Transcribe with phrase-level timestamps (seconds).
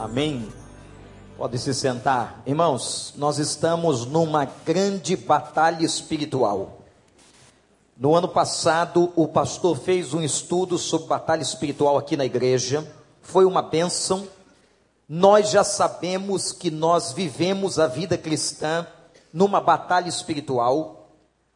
[0.00, 0.50] Amém.
[1.36, 2.42] Pode se sentar.
[2.46, 6.78] Irmãos, nós estamos numa grande batalha espiritual.
[7.98, 12.90] No ano passado, o pastor fez um estudo sobre batalha espiritual aqui na igreja.
[13.20, 14.26] Foi uma bênção.
[15.06, 18.86] Nós já sabemos que nós vivemos a vida cristã
[19.30, 21.10] numa batalha espiritual.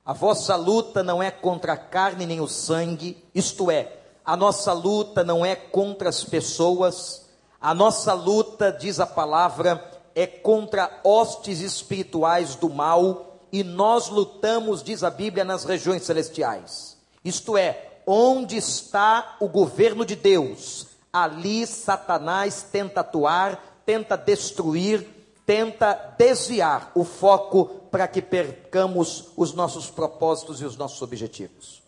[0.04, 4.70] A vossa luta não é contra a carne nem o sangue, isto é, a nossa
[4.74, 7.23] luta não é contra as pessoas,
[7.64, 9.82] a nossa luta, diz a palavra,
[10.14, 16.98] é contra hostes espirituais do mal e nós lutamos, diz a Bíblia, nas regiões celestiais.
[17.24, 25.08] Isto é, onde está o governo de Deus, ali Satanás tenta atuar, tenta destruir,
[25.46, 31.82] tenta desviar o foco para que percamos os nossos propósitos e os nossos objetivos.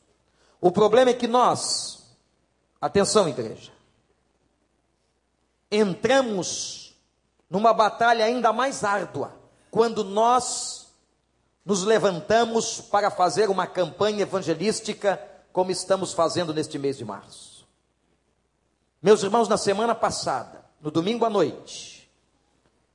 [0.59, 2.17] O problema é que nós,
[2.81, 3.76] atenção, igreja,
[5.71, 6.95] entramos
[7.49, 9.33] numa batalha ainda mais árdua
[9.71, 10.87] quando nós
[11.65, 15.21] nos levantamos para fazer uma campanha evangelística
[15.53, 17.67] como estamos fazendo neste mês de março.
[19.03, 22.11] Meus irmãos, na semana passada, no domingo à noite,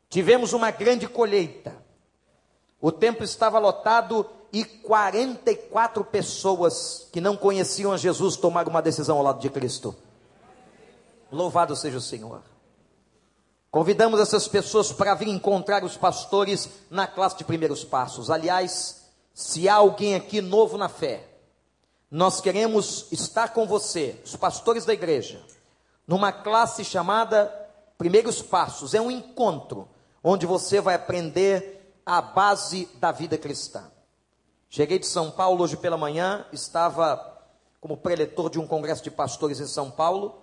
[0.10, 1.76] tivemos uma grande colheita.
[2.80, 9.18] O templo estava lotado e 44 pessoas que não conheciam a Jesus tomaram uma decisão
[9.18, 9.96] ao lado de Cristo.
[11.32, 12.51] Louvado seja o Senhor.
[13.72, 18.30] Convidamos essas pessoas para vir encontrar os pastores na classe de primeiros passos.
[18.30, 21.26] Aliás, se há alguém aqui novo na fé,
[22.12, 25.42] nós queremos estar com você, os pastores da igreja,
[26.06, 27.50] numa classe chamada
[27.98, 28.94] Primeiros Passos.
[28.94, 29.88] É um encontro
[30.22, 33.90] onde você vai aprender a base da vida cristã.
[34.70, 37.26] Cheguei de São Paulo hoje pela manhã, estava
[37.80, 40.41] como preletor de um congresso de pastores em São Paulo.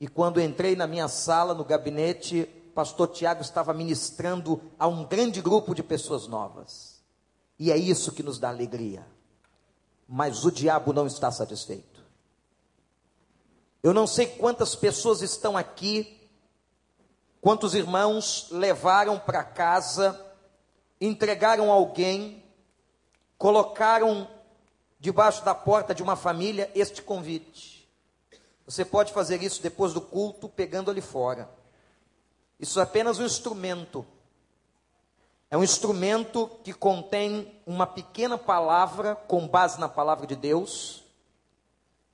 [0.00, 5.42] E quando entrei na minha sala, no gabinete, pastor Tiago estava ministrando a um grande
[5.42, 7.02] grupo de pessoas novas.
[7.58, 9.04] E é isso que nos dá alegria.
[10.08, 12.04] Mas o diabo não está satisfeito.
[13.82, 16.20] Eu não sei quantas pessoas estão aqui,
[17.40, 20.18] quantos irmãos levaram para casa,
[21.00, 22.44] entregaram alguém,
[23.36, 24.28] colocaram
[25.00, 27.77] debaixo da porta de uma família este convite.
[28.68, 31.48] Você pode fazer isso depois do culto, pegando ali fora.
[32.60, 34.04] Isso é apenas um instrumento.
[35.50, 41.02] É um instrumento que contém uma pequena palavra com base na palavra de Deus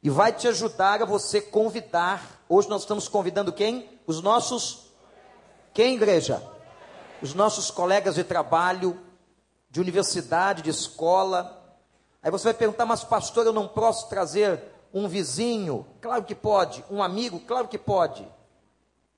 [0.00, 2.44] e vai te ajudar a você convidar.
[2.48, 3.90] Hoje nós estamos convidando quem?
[4.06, 4.92] Os nossos
[5.72, 6.40] quem igreja?
[7.20, 8.96] Os nossos colegas de trabalho,
[9.68, 11.60] de universidade, de escola.
[12.22, 15.84] Aí você vai perguntar, mas pastor, eu não posso trazer um vizinho?
[16.00, 16.84] Claro que pode.
[16.88, 17.40] Um amigo?
[17.40, 18.26] Claro que pode.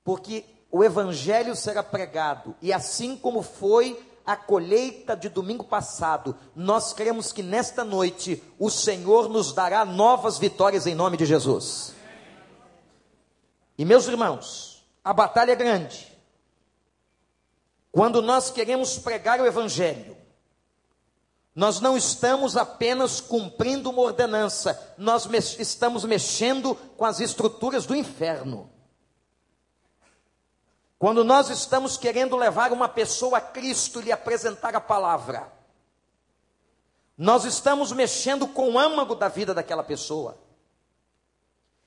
[0.03, 2.57] Porque o evangelho será pregado.
[2.63, 8.71] E assim como foi a colheita de domingo passado, nós queremos que nesta noite o
[8.71, 11.95] Senhor nos dará novas vitórias em nome de Jesus.
[13.79, 16.13] E meus irmãos, a batalha é grande.
[17.93, 20.16] Quando nós queremos pregar o evangelho,
[21.57, 27.97] nós não estamos apenas cumprindo uma ordenança, nós me estamos mexendo com as estruturas do
[27.97, 28.71] inferno.
[30.99, 35.51] Quando nós estamos querendo levar uma pessoa a Cristo e lhe apresentar a palavra,
[37.17, 40.37] nós estamos mexendo com o âmago da vida daquela pessoa.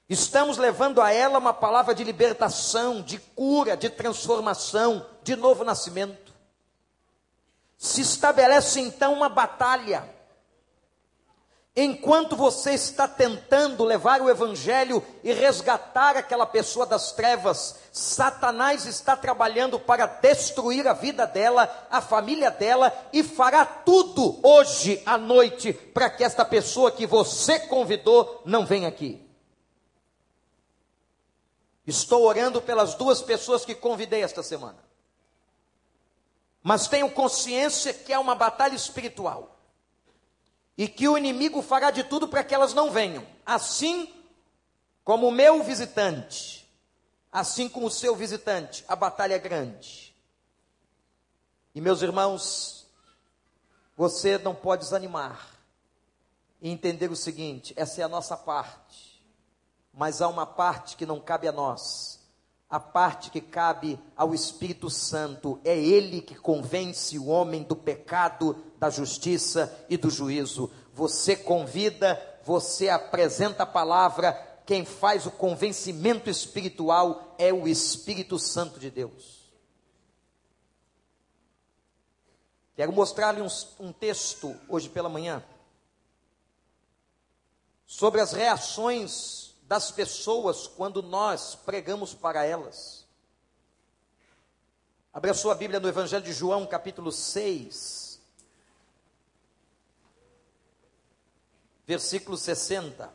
[0.09, 6.28] Estamos levando a ela uma palavra de libertação, de cura, de transformação, de novo nascimento
[7.79, 10.03] se estabelece então uma batalha.
[11.73, 19.15] Enquanto você está tentando levar o evangelho e resgatar aquela pessoa das trevas, Satanás está
[19.15, 25.71] trabalhando para destruir a vida dela, a família dela e fará tudo hoje à noite
[25.71, 29.25] para que esta pessoa que você convidou não venha aqui.
[31.87, 34.88] Estou orando pelas duas pessoas que convidei esta semana
[36.63, 39.57] mas tenho consciência que é uma batalha espiritual.
[40.77, 44.13] E que o inimigo fará de tudo para que elas não venham, assim
[45.03, 46.69] como o meu visitante,
[47.31, 50.15] assim como o seu visitante, a batalha é grande.
[51.75, 52.87] E meus irmãos,
[53.95, 55.49] você não pode desanimar
[56.61, 59.21] e entender o seguinte: essa é a nossa parte,
[59.93, 62.18] mas há uma parte que não cabe a nós
[62.69, 65.59] a parte que cabe ao Espírito Santo.
[65.63, 70.71] É Ele que convence o homem do pecado, da justiça e do juízo.
[70.93, 74.33] Você convida, você apresenta a palavra.
[74.65, 79.39] quem faz o convencimento espiritual é o Espírito Santo de Deus.
[82.75, 83.47] Quero mostrar-lhe um,
[83.79, 85.43] um texto hoje pela manhã
[87.85, 93.05] sobre as reações das pessoas quando nós pregamos para elas.
[95.13, 98.19] Abra sua Bíblia no Evangelho de João, capítulo 6,
[101.85, 103.13] versículo 60.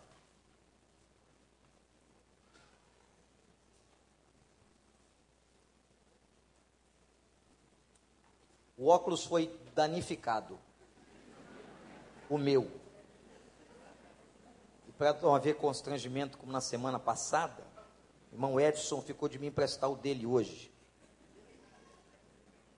[8.79, 10.57] O óculos foi danificado.
[12.31, 12.84] O meu.
[14.97, 17.65] Para não haver constrangimento como na semana passada,
[18.31, 20.73] o irmão Edson ficou de me emprestar o dele hoje.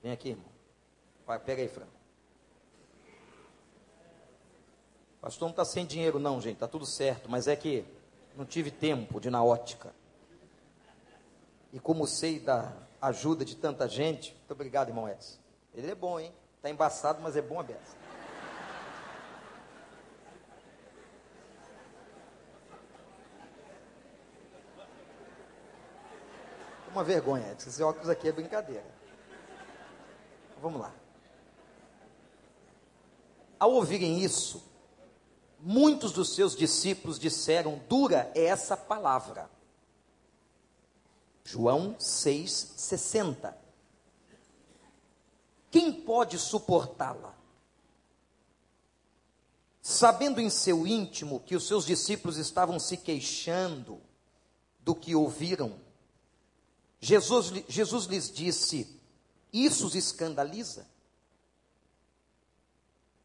[0.03, 0.47] Vem aqui, irmão.
[1.27, 1.87] Vai, pega aí, Fran.
[5.21, 6.55] Pastor não está sem dinheiro, não, gente.
[6.55, 7.29] Está tudo certo.
[7.29, 7.85] Mas é que
[8.37, 9.93] não tive tempo de ir na ótica.
[11.73, 12.73] E como sei da
[13.03, 15.39] ajuda de tanta gente, muito obrigado, irmão Edson.
[15.75, 16.33] Ele é bom, hein?
[16.57, 18.06] Está embaçado, mas é bom a beça.
[26.97, 28.87] Uma vergonha, esse óculos aqui é brincadeira.
[30.63, 30.95] Vamos lá.
[33.61, 34.65] Ao ouvirem isso,
[35.61, 39.51] muitos dos seus discípulos disseram: Dura é essa palavra.
[41.45, 43.53] João 6,60.
[45.71, 47.35] Quem pode suportá-la?
[49.83, 54.01] Sabendo em seu íntimo que os seus discípulos estavam se queixando
[54.81, 55.85] do que ouviram,
[57.01, 59.01] Jesus, Jesus lhes disse:
[59.53, 60.87] Isso os escandaliza?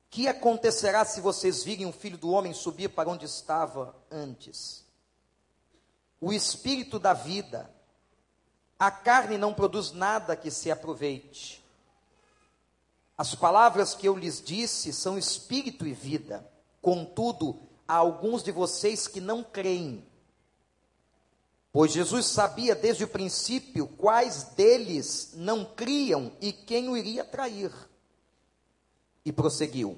[0.10, 4.86] Que acontecerá se vocês virem o filho do homem subir para onde estava antes?
[6.20, 7.74] O espírito da vida,
[8.78, 11.64] a carne não produz nada que se aproveite.
[13.18, 16.46] As palavras que eu lhes disse são espírito e vida.
[16.82, 20.04] Contudo, há alguns de vocês que não creem.
[21.74, 27.72] Pois Jesus sabia desde o princípio quais deles não criam e quem o iria trair.
[29.24, 29.98] E prosseguiu: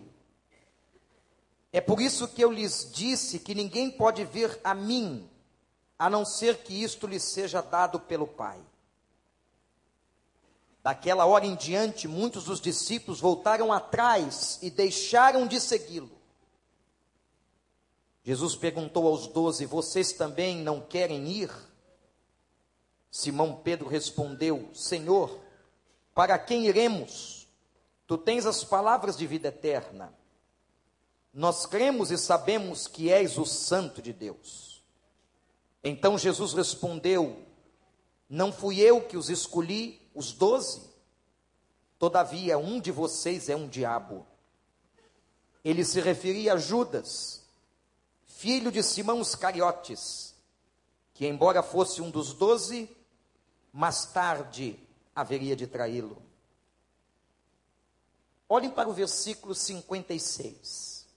[1.72, 5.28] É por isso que eu lhes disse que ninguém pode vir a mim,
[5.98, 8.60] a não ser que isto lhe seja dado pelo Pai.
[10.84, 16.23] Daquela hora em diante, muitos dos discípulos voltaram atrás e deixaram de segui-lo.
[18.24, 21.52] Jesus perguntou aos doze: Vocês também não querem ir?
[23.12, 25.40] Simão Pedro respondeu: Senhor,
[26.16, 27.48] para quem iremos?
[28.08, 30.14] Tu tens as palavras de vida eterna.
[31.34, 34.84] Nós cremos e sabemos que és o Santo de Deus.
[35.84, 37.44] Então Jesus respondeu:
[38.30, 40.94] Não fui eu que os escolhi, os doze.
[42.00, 44.26] Todavia, um de vocês é um diabo.
[45.64, 47.43] Ele se referia a Judas,
[48.44, 50.36] filho de Simão Iscariotes,
[51.14, 52.94] que, embora fosse um dos doze,
[53.72, 54.78] mais tarde
[55.16, 56.22] haveria de traí-lo.
[58.50, 61.08] Olhem para o versículo 56.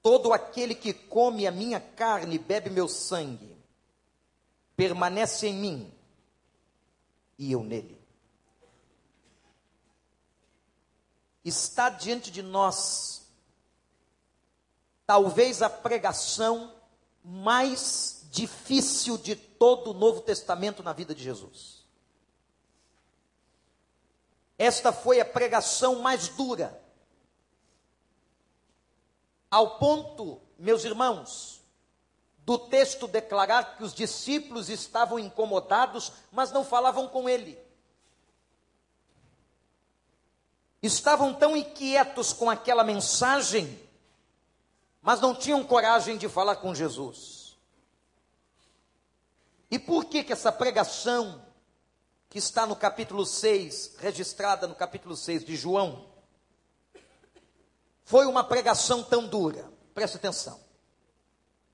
[0.00, 3.56] Todo aquele que come a minha carne e bebe meu sangue,
[4.76, 5.92] permanece em mim
[7.36, 8.00] e eu nele.
[11.44, 13.21] Está diante de nós,
[15.06, 16.72] talvez a pregação
[17.24, 21.82] mais difícil de todo o Novo Testamento na vida de Jesus.
[24.58, 26.80] Esta foi a pregação mais dura,
[29.50, 31.60] ao ponto, meus irmãos,
[32.38, 37.58] do texto declarar que os discípulos estavam incomodados, mas não falavam com ele.
[40.82, 43.78] Estavam tão inquietos com aquela mensagem,
[45.02, 47.58] mas não tinham coragem de falar com Jesus.
[49.68, 51.44] E por que que essa pregação
[52.30, 56.06] que está no capítulo 6, registrada no capítulo 6 de João,
[58.04, 59.68] foi uma pregação tão dura?
[59.92, 60.60] Preste atenção.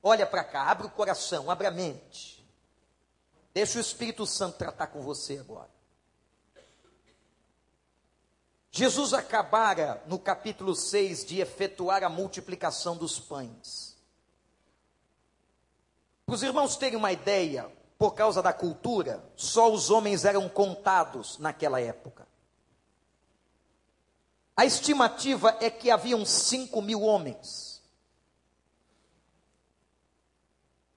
[0.03, 2.45] Olha para cá, abre o coração, abre a mente.
[3.53, 5.78] Deixa o Espírito Santo tratar com você agora.
[8.79, 13.97] Jesus acabara no capítulo 6 de efetuar a multiplicação dos pães.
[16.25, 17.69] Para os irmãos terem uma ideia,
[17.99, 22.29] por causa da cultura, só os homens eram contados naquela época.
[24.57, 27.83] A estimativa é que haviam 5 mil homens.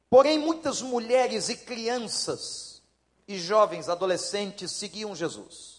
[0.08, 2.84] Porém, muitas mulheres e crianças
[3.28, 5.71] e jovens adolescentes seguiam Jesus.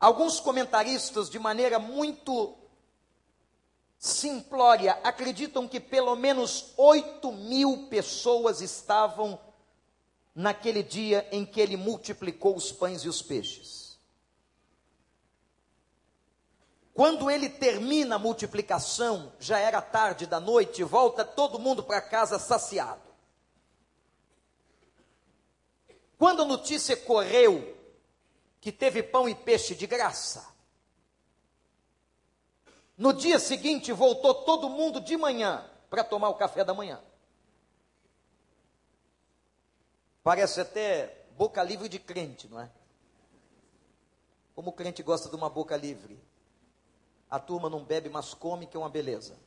[0.00, 2.56] Alguns comentaristas, de maneira muito
[3.98, 9.38] simplória, acreditam que pelo menos 8 mil pessoas estavam
[10.34, 13.98] naquele dia em que ele multiplicou os pães e os peixes.
[16.94, 22.38] Quando ele termina a multiplicação, já era tarde da noite, volta todo mundo para casa
[22.38, 23.02] saciado.
[26.18, 27.79] Quando a notícia correu
[28.60, 30.46] que teve pão e peixe de graça,
[33.00, 37.02] no dia seguinte voltou todo mundo de manhã para tomar o café da manhã.
[40.22, 42.70] Parece até boca livre de crente, não é?
[44.54, 46.22] Como o crente gosta de uma boca livre.
[47.30, 49.38] A turma não bebe, mas come, que é uma beleza.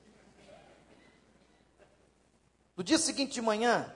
[2.76, 3.94] No dia seguinte de manhã,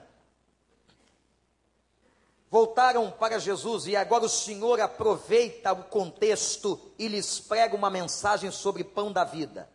[2.50, 8.50] voltaram para Jesus e agora o Senhor aproveita o contexto e lhes prega uma mensagem
[8.50, 9.68] sobre pão da vida.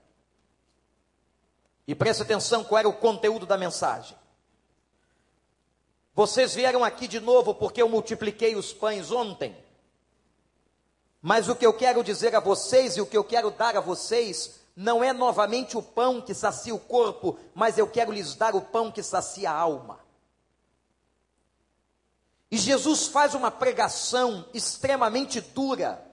[1.87, 4.17] E preste atenção qual era o conteúdo da mensagem.
[6.15, 9.55] Vocês vieram aqui de novo porque eu multipliquei os pães ontem.
[11.21, 13.81] Mas o que eu quero dizer a vocês e o que eu quero dar a
[13.81, 18.55] vocês não é novamente o pão que sacia o corpo, mas eu quero lhes dar
[18.55, 20.02] o pão que sacia a alma.
[22.53, 26.05] E Jesus faz uma pregação extremamente dura,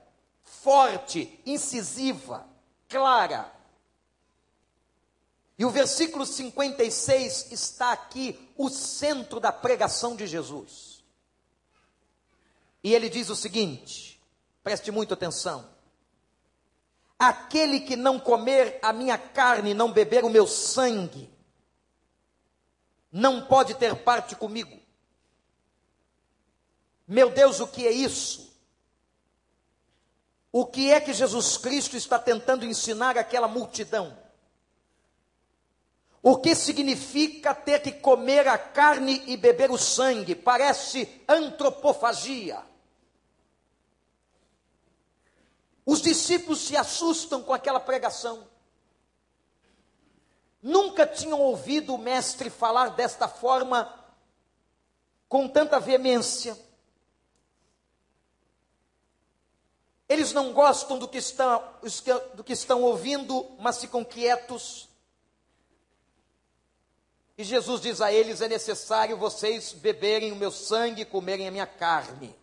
[0.43, 2.49] forte, incisiva,
[2.89, 3.53] clara.
[5.59, 11.05] E o versículo 56 está aqui, o centro da pregação de Jesus.
[12.83, 14.19] E ele diz o seguinte:
[14.65, 15.69] Preste muita atenção.
[17.19, 21.31] Aquele que não comer a minha carne, não beber o meu sangue,
[23.13, 24.80] não pode ter parte comigo.
[27.11, 28.57] Meu Deus, o que é isso?
[30.53, 34.17] O que é que Jesus Cristo está tentando ensinar àquela multidão?
[36.23, 40.37] O que significa ter que comer a carne e beber o sangue?
[40.37, 42.63] Parece antropofagia.
[45.85, 48.47] Os discípulos se assustam com aquela pregação.
[50.63, 53.93] Nunca tinham ouvido o mestre falar desta forma,
[55.29, 56.70] com tanta veemência.
[60.11, 61.63] Eles não gostam do que estão,
[62.35, 64.89] do que estão ouvindo, mas ficam quietos.
[67.39, 71.51] E Jesus diz a eles: é necessário vocês beberem o meu sangue e comerem a
[71.53, 72.37] minha carne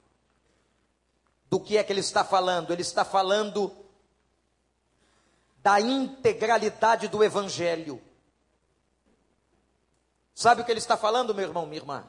[1.49, 2.71] do que é que ele está falando?
[2.71, 3.75] Ele está falando
[5.57, 8.01] da integralidade do Evangelho.
[10.33, 12.07] Sabe o que ele está falando, meu irmão, minha irmã?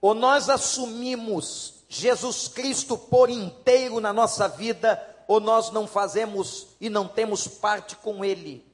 [0.00, 6.90] Ou nós assumimos Jesus Cristo por inteiro na nossa vida, ou nós não fazemos e
[6.90, 8.66] não temos parte com Ele.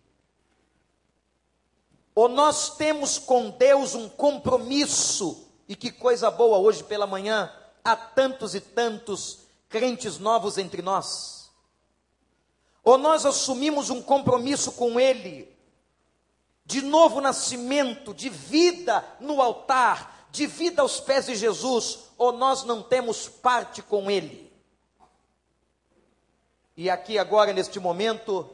[2.14, 7.52] Ou nós temos com Deus um compromisso, e que coisa boa hoje pela manhã,
[7.84, 11.50] há tantos e tantos crentes novos entre nós?
[12.82, 15.54] Ou nós assumimos um compromisso com Ele,
[16.64, 22.64] de novo nascimento, de vida no altar, de vida aos pés de Jesus, ou nós
[22.64, 24.50] não temos parte com Ele?
[26.76, 28.48] E aqui agora, neste momento,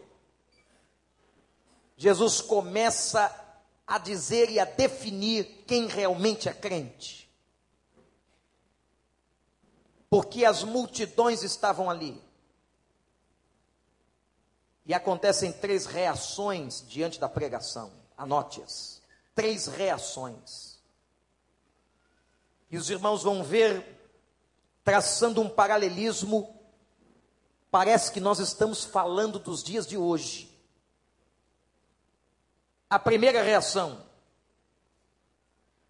[1.97, 3.35] Jesus começa
[3.87, 7.27] a dizer e a definir quem realmente é crente
[10.09, 12.23] porque as multidões estavam ali.
[14.85, 17.93] E acontecem três reações diante da pregação.
[18.17, 19.03] Anote-as.
[19.35, 20.76] Três reações.
[22.71, 23.85] E os irmãos vão ver,
[24.83, 26.59] traçando um paralelismo,
[27.71, 30.51] parece que nós estamos falando dos dias de hoje.
[32.91, 34.05] A primeira reação: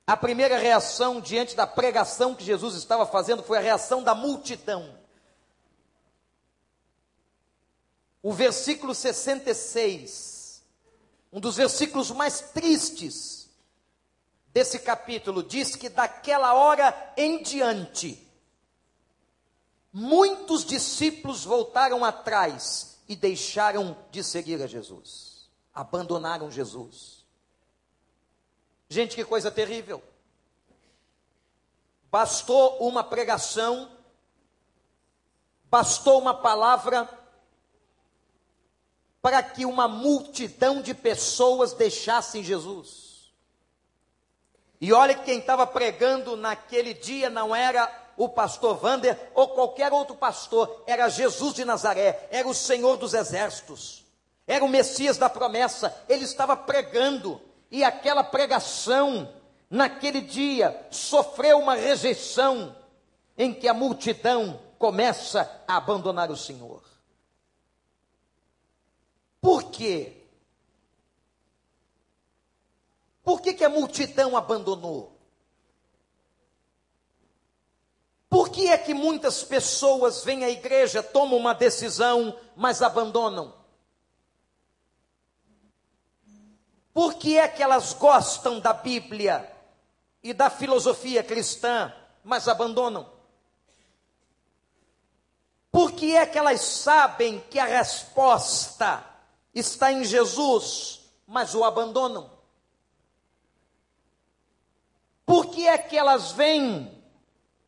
[0.06, 4.96] a primeira reação diante da pregação que Jesus estava fazendo foi a reação da multidão.
[8.22, 10.62] O versículo 66,
[11.32, 13.35] um dos versículos mais tristes
[14.56, 18.26] desse capítulo, diz que daquela hora em diante,
[19.92, 27.26] muitos discípulos voltaram atrás e deixaram de seguir a Jesus, abandonaram Jesus.
[28.88, 30.02] Gente, que coisa terrível.
[32.10, 33.94] Bastou uma pregação,
[35.66, 37.06] bastou uma palavra
[39.20, 43.05] para que uma multidão de pessoas deixassem Jesus.
[44.80, 49.92] E olha que quem estava pregando naquele dia não era o pastor Vander ou qualquer
[49.92, 54.04] outro pastor, era Jesus de Nazaré, era o Senhor dos exércitos,
[54.46, 57.40] era o Messias da promessa, ele estava pregando,
[57.70, 59.32] e aquela pregação,
[59.68, 62.74] naquele dia, sofreu uma rejeição,
[63.36, 66.82] em que a multidão começa a abandonar o Senhor.
[69.40, 70.16] Por quê?
[73.22, 75.16] Por que, que a multidão abandonou?
[78.28, 83.54] Por que é que muitas pessoas vêm à igreja, tomam uma decisão, mas abandonam?
[86.92, 89.50] Por que é que elas gostam da Bíblia
[90.22, 91.92] e da filosofia cristã,
[92.24, 93.10] mas abandonam?
[95.70, 99.04] Por que é que elas sabem que a resposta
[99.54, 102.35] está em Jesus, mas o abandonam?
[105.26, 106.96] Por que é que elas vêm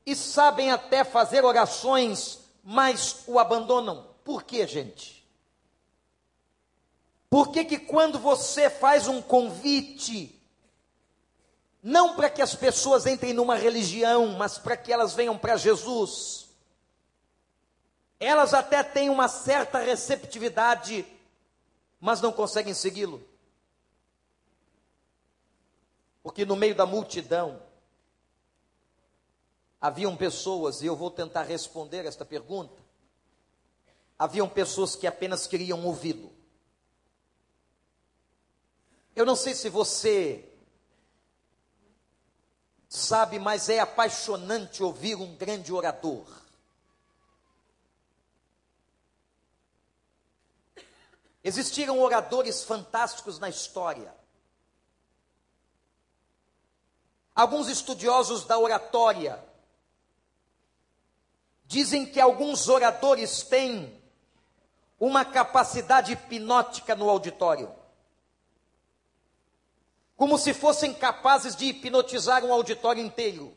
[0.06, 4.06] e sabem até fazer orações, mas o abandonam.
[4.24, 5.22] Por quê, gente?
[7.28, 10.34] Por que que quando você faz um convite,
[11.82, 16.48] não para que as pessoas entrem numa religião, mas para que elas venham para Jesus,
[18.18, 21.04] elas até têm uma certa receptividade,
[22.00, 23.22] mas não conseguem segui-lo?
[26.22, 27.62] Porque no meio da multidão,
[29.80, 32.82] haviam pessoas, e eu vou tentar responder esta pergunta,
[34.18, 36.32] haviam pessoas que apenas queriam ouvi-lo.
[39.14, 40.48] Eu não sei se você
[42.88, 46.26] sabe, mas é apaixonante ouvir um grande orador.
[51.42, 54.17] Existiram oradores fantásticos na história.
[57.38, 59.48] Alguns estudiosos da oratória
[61.68, 64.00] Dizem que alguns oradores têm
[64.98, 67.70] uma capacidade hipnótica no auditório.
[70.16, 73.54] Como se fossem capazes de hipnotizar um auditório inteiro.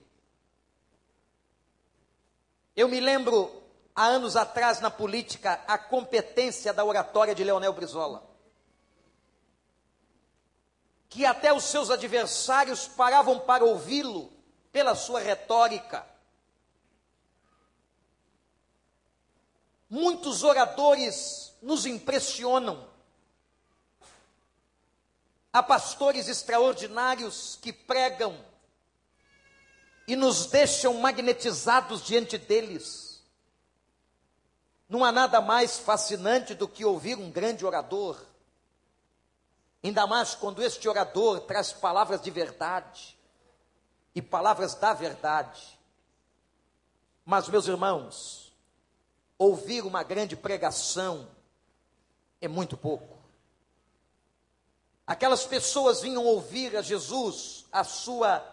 [2.76, 3.64] Eu me lembro,
[3.96, 8.31] há anos atrás na política, a competência da oratória de Leonel Brizola.
[11.12, 14.34] Que até os seus adversários paravam para ouvi-lo
[14.72, 16.10] pela sua retórica
[19.92, 22.88] Muitos oradores nos impressionam.
[25.52, 28.34] Há pastores extraordinários que pregam
[30.08, 33.22] e nos deixam magnetizados diante deles.
[34.88, 38.18] Não há nada mais fascinante do que ouvir um grande orador,
[39.84, 43.18] ainda mais quando este orador traz palavras de verdade
[44.14, 45.80] e palavras da verdade.
[47.26, 48.54] Mas, meus irmãos,
[49.38, 51.28] ouvir uma grande pregação
[52.40, 53.18] é muito pouco.
[55.06, 58.46] Aquelas pessoas vinham ouvir a Jesus, a sua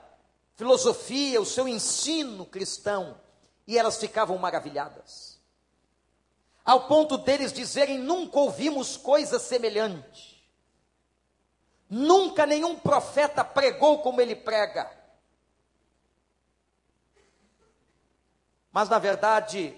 [0.57, 3.19] filosofia, o seu ensino cristão,
[3.67, 5.39] e elas ficavam maravilhadas.
[6.65, 10.38] Ao ponto deles dizerem: nunca ouvimos coisa semelhante.
[11.89, 14.91] Nunca nenhum profeta pregou como ele prega.
[18.71, 19.75] Mas na verdade,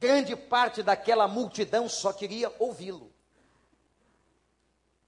[0.00, 3.12] Grande parte daquela multidão só queria ouvi-lo.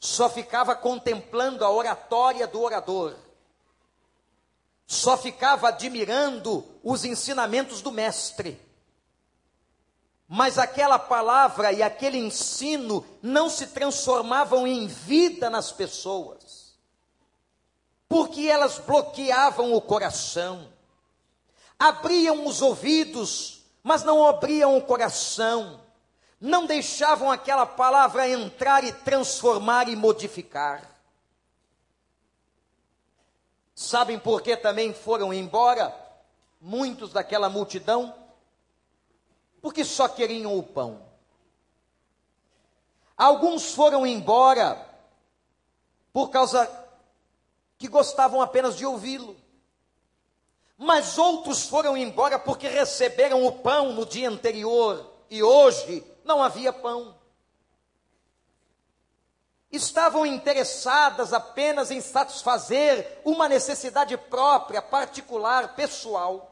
[0.01, 3.15] Só ficava contemplando a oratória do orador.
[4.87, 8.61] Só ficava admirando os ensinamentos do mestre.
[10.33, 16.79] Mas aquela palavra e aquele ensino não se transformavam em vida nas pessoas,
[18.09, 20.73] porque elas bloqueavam o coração,
[21.79, 25.81] abriam os ouvidos mas não abriam o coração,
[26.41, 30.89] não deixavam aquela palavra entrar e transformar e modificar.
[33.75, 35.95] Sabem por que também foram embora
[36.61, 38.15] muitos daquela multidão?
[39.61, 41.03] Porque só queriam o pão.
[43.17, 44.89] Alguns foram embora
[46.13, 46.69] por causa
[47.79, 49.37] que gostavam apenas de ouvi-lo.
[50.77, 56.73] Mas outros foram embora porque receberam o pão no dia anterior e hoje não havia
[56.73, 57.15] pão.
[59.71, 66.50] Estavam interessadas apenas em satisfazer uma necessidade própria, particular, pessoal.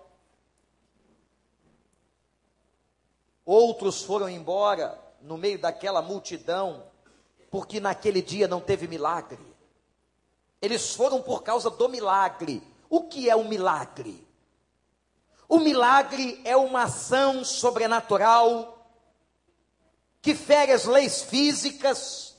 [3.51, 6.85] Outros foram embora no meio daquela multidão,
[7.51, 9.41] porque naquele dia não teve milagre.
[10.61, 12.63] Eles foram por causa do milagre.
[12.91, 14.29] O que é um milagre?
[15.49, 18.87] O milagre é uma ação sobrenatural
[20.21, 22.37] que fere as leis físicas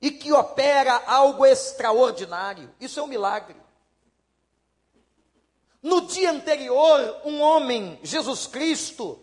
[0.00, 2.72] e que opera algo extraordinário.
[2.78, 3.56] Isso é um milagre.
[5.82, 9.20] No dia anterior, um homem, Jesus Cristo,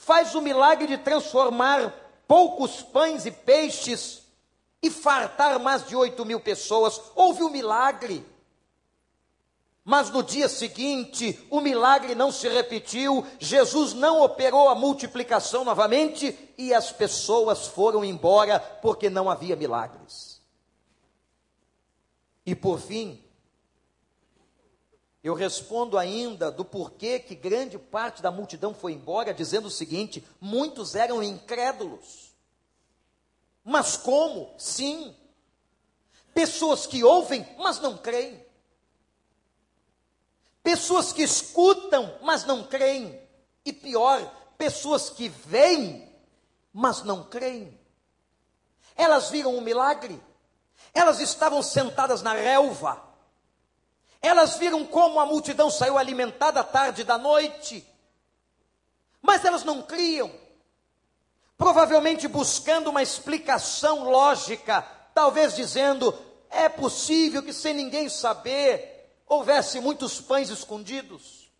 [0.00, 1.92] faz o milagre de transformar
[2.26, 4.22] poucos pães e peixes
[4.82, 6.98] e fartar mais de oito mil pessoas.
[7.14, 8.24] Houve um milagre.
[9.84, 16.36] Mas no dia seguinte, o milagre não se repetiu, Jesus não operou a multiplicação novamente
[16.56, 20.40] e as pessoas foram embora porque não havia milagres.
[22.46, 23.22] E por fim,
[25.22, 30.26] eu respondo ainda do porquê que grande parte da multidão foi embora, dizendo o seguinte:
[30.40, 32.30] muitos eram incrédulos.
[33.62, 34.54] Mas como?
[34.56, 35.14] Sim.
[36.32, 38.42] Pessoas que ouvem, mas não creem.
[40.62, 43.20] Pessoas que escutam, mas não creem.
[43.64, 44.24] E pior,
[44.56, 46.10] pessoas que veem,
[46.72, 47.78] mas não creem.
[48.96, 50.22] Elas viram um milagre.
[50.94, 53.09] Elas estavam sentadas na relva.
[54.22, 57.86] Elas viram como a multidão saiu alimentada à tarde da noite.
[59.22, 60.30] Mas elas não criam.
[61.56, 64.82] Provavelmente buscando uma explicação lógica,
[65.14, 66.16] talvez dizendo:
[66.50, 71.50] é possível que sem ninguém saber, houvesse muitos pães escondidos.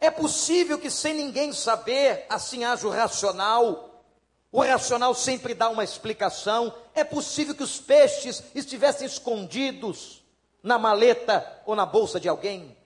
[0.00, 4.04] É possível que sem ninguém saber, assim haja o racional.
[4.50, 6.72] O racional sempre dá uma explicação.
[6.94, 10.22] É possível que os peixes estivessem escondidos
[10.62, 12.76] na maleta ou na bolsa de alguém.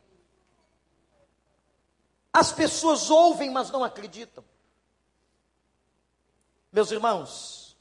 [2.33, 4.45] As pessoas ouvem, mas não acreditam.
[6.73, 7.77] Meus irmãos,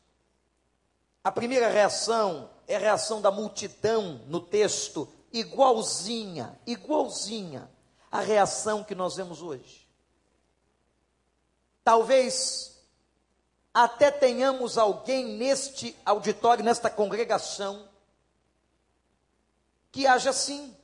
[1.23, 7.69] a primeira reação é a reação da multidão no texto igualzinha, igualzinha
[8.11, 9.87] a reação que nós vemos hoje.
[11.83, 12.81] Talvez
[13.73, 17.87] até tenhamos alguém neste auditório, nesta congregação,
[19.91, 20.75] que haja assim.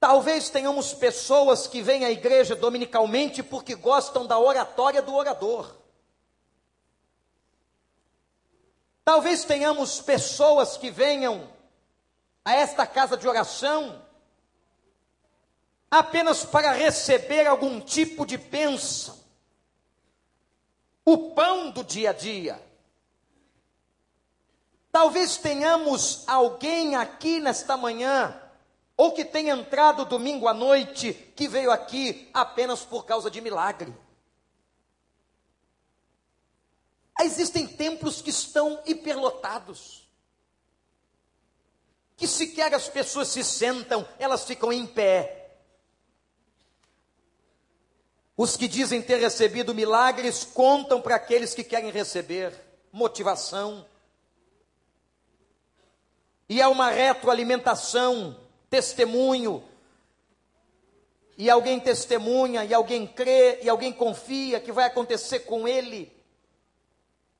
[0.00, 5.74] Talvez tenhamos pessoas que vêm à igreja dominicalmente porque gostam da oratória do orador.
[9.04, 11.50] Talvez tenhamos pessoas que venham
[12.44, 14.02] a esta casa de oração
[15.90, 19.18] apenas para receber algum tipo de bênção,
[21.04, 22.73] o pão do dia a dia.
[24.94, 28.40] Talvez tenhamos alguém aqui nesta manhã,
[28.96, 33.92] ou que tenha entrado domingo à noite, que veio aqui apenas por causa de milagre.
[37.20, 40.08] Existem templos que estão hiperlotados
[42.16, 45.56] que sequer as pessoas se sentam, elas ficam em pé.
[48.36, 52.54] Os que dizem ter recebido milagres contam para aqueles que querem receber
[52.92, 53.84] motivação.
[56.48, 58.36] E é uma retroalimentação,
[58.68, 59.62] testemunho.
[61.36, 66.12] E alguém testemunha, e alguém crê, e alguém confia que vai acontecer com ele.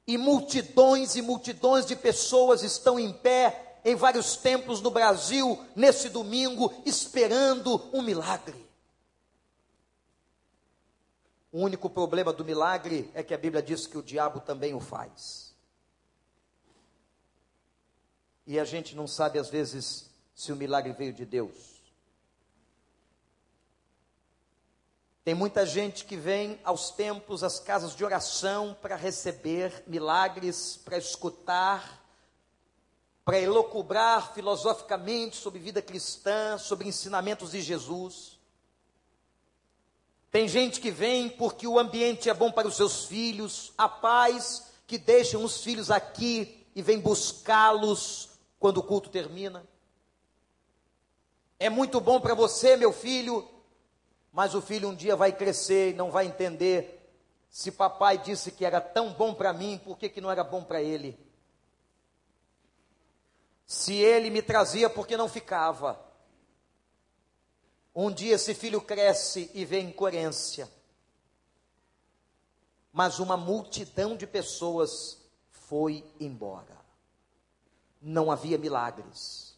[0.06, 6.08] E multidões e multidões de pessoas estão em pé em vários templos no Brasil nesse
[6.08, 8.64] domingo, esperando um milagre.
[11.52, 14.80] O único problema do milagre é que a Bíblia diz que o diabo também o
[14.80, 15.43] faz.
[18.46, 21.74] E a gente não sabe às vezes se o milagre veio de Deus.
[25.24, 30.98] Tem muita gente que vem aos templos, às casas de oração para receber milagres, para
[30.98, 32.04] escutar
[33.24, 38.38] para elocubrar filosoficamente sobre vida cristã, sobre ensinamentos de Jesus.
[40.30, 44.66] Tem gente que vem porque o ambiente é bom para os seus filhos, há pais
[44.86, 48.28] que deixam os filhos aqui e vêm buscá-los
[48.64, 49.62] quando o culto termina.
[51.58, 53.46] É muito bom para você, meu filho,
[54.32, 57.06] mas o filho um dia vai crescer e não vai entender
[57.50, 60.64] se papai disse que era tão bom para mim, por que, que não era bom
[60.64, 61.14] para ele?
[63.66, 66.02] Se ele me trazia porque não ficava.
[67.94, 70.72] Um dia esse filho cresce e vê incoerência.
[72.90, 76.83] Mas uma multidão de pessoas foi embora.
[78.06, 79.56] Não havia milagres.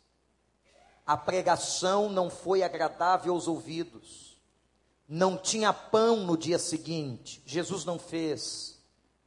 [1.05, 4.41] A pregação não foi agradável aos ouvidos.
[5.09, 7.43] Não tinha pão no dia seguinte.
[7.45, 8.79] Jesus não fez.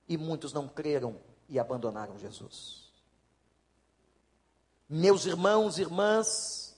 [0.07, 1.17] E muitos não creram
[1.49, 2.89] e abandonaram Jesus.
[4.87, 6.75] Meus irmãos e irmãs,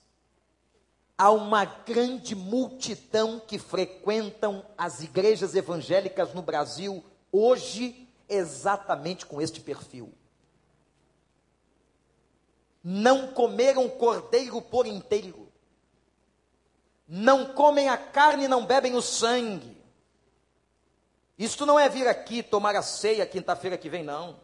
[1.18, 9.62] há uma grande multidão que frequentam as igrejas evangélicas no Brasil hoje exatamente com este
[9.62, 10.14] perfil.
[12.84, 15.52] Não comeram cordeiro por inteiro.
[17.08, 19.78] Não comem a carne e não bebem o sangue.
[21.38, 24.40] Isto não é vir aqui tomar a ceia quinta-feira que vem, não.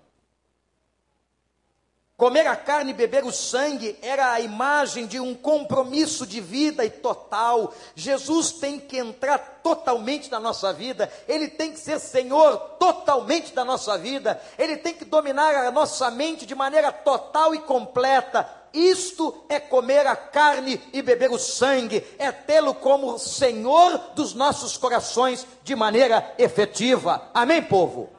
[2.17, 6.83] Comer a carne e beber o sangue era a imagem de um compromisso de vida
[6.83, 7.71] e total.
[7.93, 13.63] Jesus tem que entrar totalmente na nossa vida, ele tem que ser Senhor totalmente da
[13.63, 18.49] nossa vida, ele tem que dominar a nossa mente de maneira total e completa.
[18.73, 24.75] Isto é comer a carne e beber o sangue, é tê-lo como Senhor dos nossos
[24.75, 27.29] corações de maneira efetiva.
[27.31, 28.16] Amém, povo?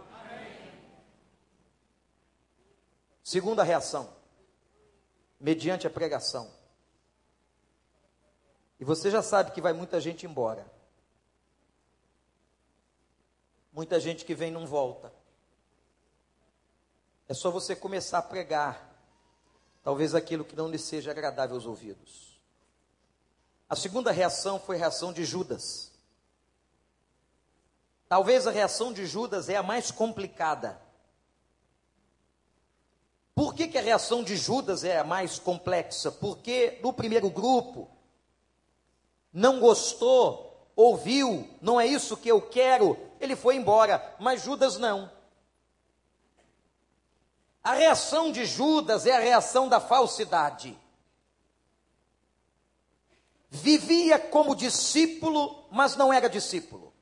[3.28, 4.10] Segunda reação,
[5.38, 6.50] mediante a pregação.
[8.80, 10.66] E você já sabe que vai muita gente embora.
[13.70, 15.12] Muita gente que vem não volta.
[17.28, 18.98] É só você começar a pregar,
[19.82, 22.40] talvez aquilo que não lhe seja agradável aos ouvidos.
[23.68, 25.92] A segunda reação foi a reação de Judas.
[28.08, 30.87] Talvez a reação de Judas é a mais complicada.
[33.38, 36.10] Por que, que a reação de Judas é a mais complexa?
[36.10, 37.88] Porque no primeiro grupo,
[39.32, 45.08] não gostou, ouviu, não é isso que eu quero, ele foi embora, mas Judas não.
[47.62, 50.76] A reação de Judas é a reação da falsidade.
[53.48, 56.92] Vivia como discípulo, mas não era discípulo.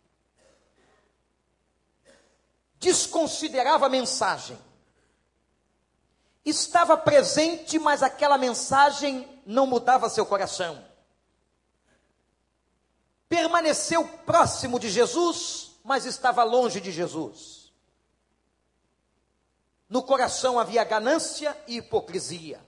[2.78, 4.66] Desconsiderava a mensagem
[6.46, 10.82] estava presente, mas aquela mensagem não mudava seu coração.
[13.28, 17.72] Permaneceu próximo de Jesus, mas estava longe de Jesus.
[19.88, 22.60] No coração havia ganância e hipocrisia,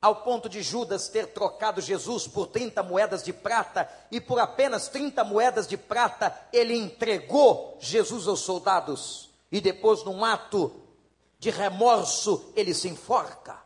[0.00, 4.88] ao ponto de Judas ter trocado Jesus por 30 moedas de prata, e por apenas
[4.88, 10.87] 30 moedas de prata ele entregou Jesus aos soldados, e depois, num ato
[11.38, 13.58] de remorso, ele se enforca.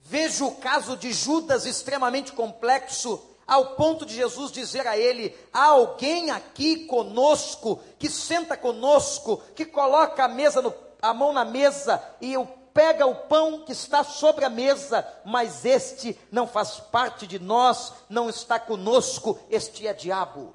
[0.00, 5.66] Vejo o caso de Judas extremamente complexo, ao ponto de Jesus dizer a ele: há
[5.66, 12.02] alguém aqui conosco, que senta conosco, que coloca a, mesa no, a mão na mesa
[12.20, 12.34] e
[12.74, 17.92] pega o pão que está sobre a mesa, mas este não faz parte de nós,
[18.08, 20.54] não está conosco, este é diabo.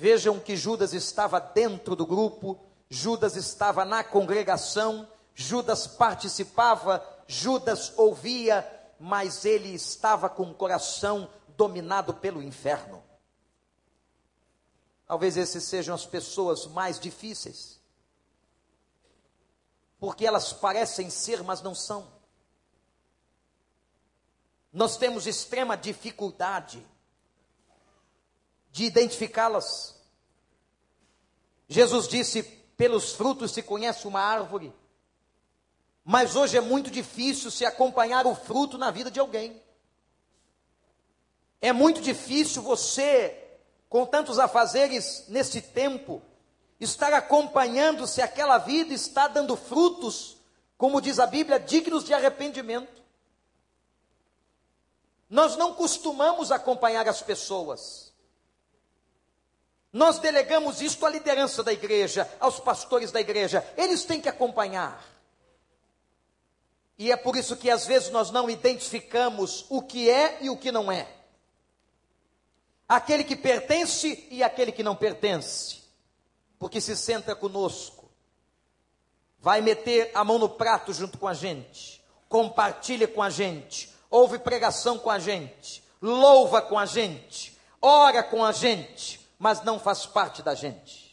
[0.00, 2.56] Vejam que Judas estava dentro do grupo,
[2.88, 8.64] Judas estava na congregação, Judas participava, Judas ouvia,
[9.00, 13.02] mas ele estava com o coração dominado pelo inferno.
[15.04, 17.80] Talvez esses sejam as pessoas mais difíceis,
[19.98, 22.06] porque elas parecem ser, mas não são.
[24.72, 26.86] Nós temos extrema dificuldade
[28.70, 29.96] de identificá-las.
[31.68, 32.42] Jesus disse:
[32.76, 34.72] pelos frutos se conhece uma árvore.
[36.04, 39.60] Mas hoje é muito difícil se acompanhar o fruto na vida de alguém.
[41.60, 46.22] É muito difícil você, com tantos afazeres nesse tempo,
[46.80, 50.36] estar acompanhando se aquela vida está dando frutos,
[50.78, 53.02] como diz a Bíblia, dignos de arrependimento.
[55.28, 58.07] Nós não costumamos acompanhar as pessoas.
[59.92, 63.66] Nós delegamos isto à liderança da igreja, aos pastores da igreja.
[63.76, 65.02] Eles têm que acompanhar.
[66.98, 70.56] E é por isso que às vezes nós não identificamos o que é e o
[70.56, 71.08] que não é.
[72.88, 75.82] Aquele que pertence e aquele que não pertence.
[76.58, 78.10] Porque se senta conosco,
[79.38, 84.38] vai meter a mão no prato junto com a gente, compartilha com a gente, ouve
[84.38, 90.04] pregação com a gente, louva com a gente, ora com a gente, mas não faz
[90.04, 91.08] parte da gente.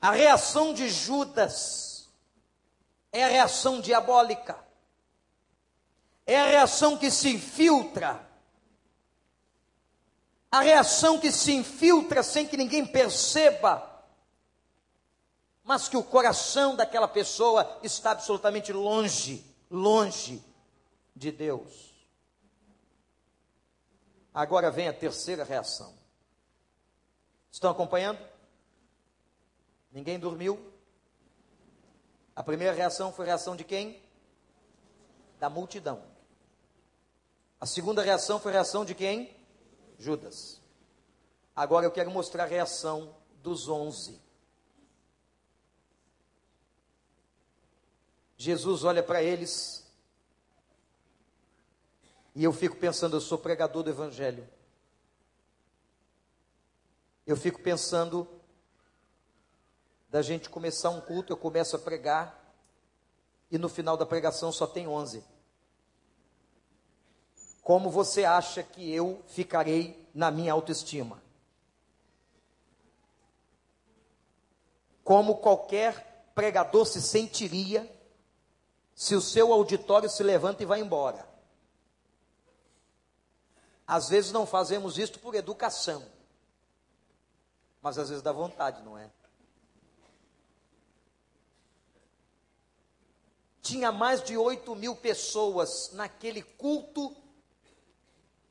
[0.00, 2.10] A reação de Judas
[3.12, 4.58] é a reação diabólica,
[6.26, 8.28] é a reação que se infiltra,
[10.50, 13.88] a reação que se infiltra sem que ninguém perceba,
[15.64, 20.44] mas que o coração daquela pessoa está absolutamente longe, longe
[21.14, 21.92] de Deus.
[24.34, 26.01] Agora vem a terceira reação.
[27.52, 28.18] Estão acompanhando?
[29.92, 30.72] Ninguém dormiu?
[32.34, 34.02] A primeira reação foi a reação de quem?
[35.38, 36.02] Da multidão.
[37.60, 39.36] A segunda reação foi a reação de quem?
[39.98, 40.62] Judas.
[41.54, 44.18] Agora eu quero mostrar a reação dos onze.
[48.38, 49.86] Jesus olha para eles
[52.34, 54.48] e eu fico pensando, eu sou pregador do Evangelho.
[57.26, 58.28] Eu fico pensando
[60.08, 62.38] da gente começar um culto, eu começo a pregar
[63.50, 65.24] e no final da pregação só tem onze.
[67.62, 71.22] Como você acha que eu ficarei na minha autoestima?
[75.04, 77.90] Como qualquer pregador se sentiria
[78.94, 81.28] se o seu auditório se levanta e vai embora?
[83.86, 86.04] Às vezes não fazemos isto por educação,
[87.82, 89.10] mas às vezes dá vontade, não é?
[93.60, 97.14] Tinha mais de 8 mil pessoas naquele culto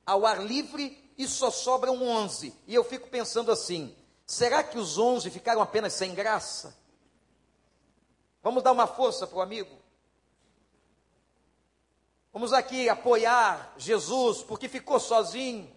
[0.06, 2.54] ao ar livre e só sobram 11.
[2.68, 6.78] E eu fico pensando assim: será que os 11 ficaram apenas sem graça?
[8.44, 9.78] Vamos dar uma força para o amigo?
[12.34, 15.74] Vamos aqui apoiar Jesus porque ficou sozinho.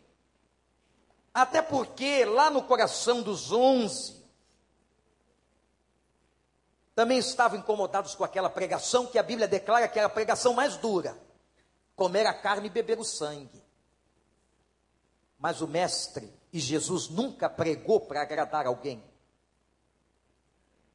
[1.34, 4.22] Até porque lá no coração dos onze
[6.94, 10.76] também estavam incomodados com aquela pregação que a Bíblia declara que era a pregação mais
[10.76, 11.18] dura:
[11.96, 13.64] comer a carne e beber o sangue.
[15.36, 19.02] Mas o Mestre e Jesus nunca pregou para agradar alguém.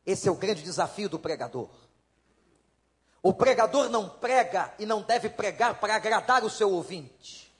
[0.06, 1.70] Esse é o grande desafio do pregador.
[3.22, 7.54] O pregador não prega e não deve pregar para agradar o seu ouvinte.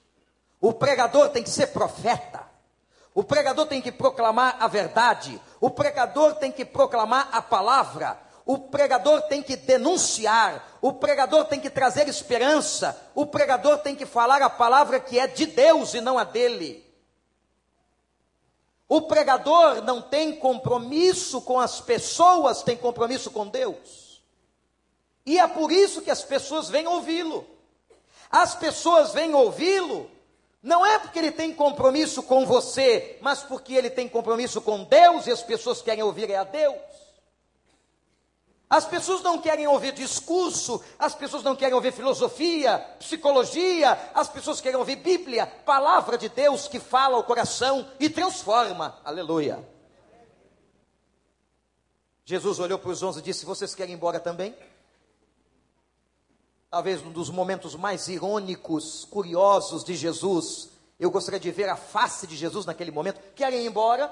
[0.62, 2.49] O pregador tem que ser profeta.
[3.14, 5.42] O pregador tem que proclamar a verdade.
[5.60, 8.20] O pregador tem que proclamar a palavra.
[8.46, 14.08] O pregador tem que denunciar, o pregador tem que trazer esperança, o pregador tem que
[14.08, 16.84] falar a palavra que é de Deus e não a dele.
[18.88, 24.20] O pregador não tem compromisso com as pessoas, tem compromisso com Deus.
[25.24, 27.46] E é por isso que as pessoas vêm ouvi-lo.
[28.32, 30.10] As pessoas vêm ouvi-lo,
[30.62, 35.26] não é porque ele tem compromisso com você, mas porque ele tem compromisso com Deus
[35.26, 36.76] e as pessoas querem ouvir é a Deus.
[38.70, 44.62] As pessoas não querem ouvir discurso, as pessoas não querem ouvir filosofia, psicologia, as pessoas
[44.62, 49.00] querem ouvir Bíblia, palavra de Deus que fala o coração e transforma.
[49.04, 49.68] Aleluia.
[52.24, 54.56] Jesus olhou para os onze e disse: Vocês querem ir embora também?
[56.70, 60.70] Talvez um dos momentos mais irônicos, curiosos de Jesus.
[61.00, 63.20] Eu gostaria de ver a face de Jesus naquele momento.
[63.34, 64.12] Querem ir embora?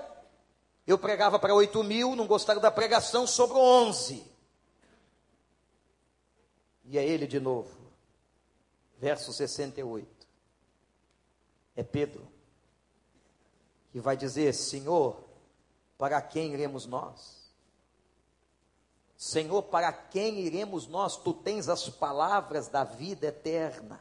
[0.85, 4.25] Eu pregava para oito mil, não gostaram da pregação, sobre onze.
[6.85, 7.69] E é ele de novo.
[8.97, 10.07] Verso 68.
[11.75, 12.27] É Pedro
[13.91, 15.17] que vai dizer: Senhor,
[15.97, 17.36] para quem iremos nós?
[19.17, 21.17] Senhor, para quem iremos nós?
[21.17, 23.99] Tu tens as palavras da vida eterna.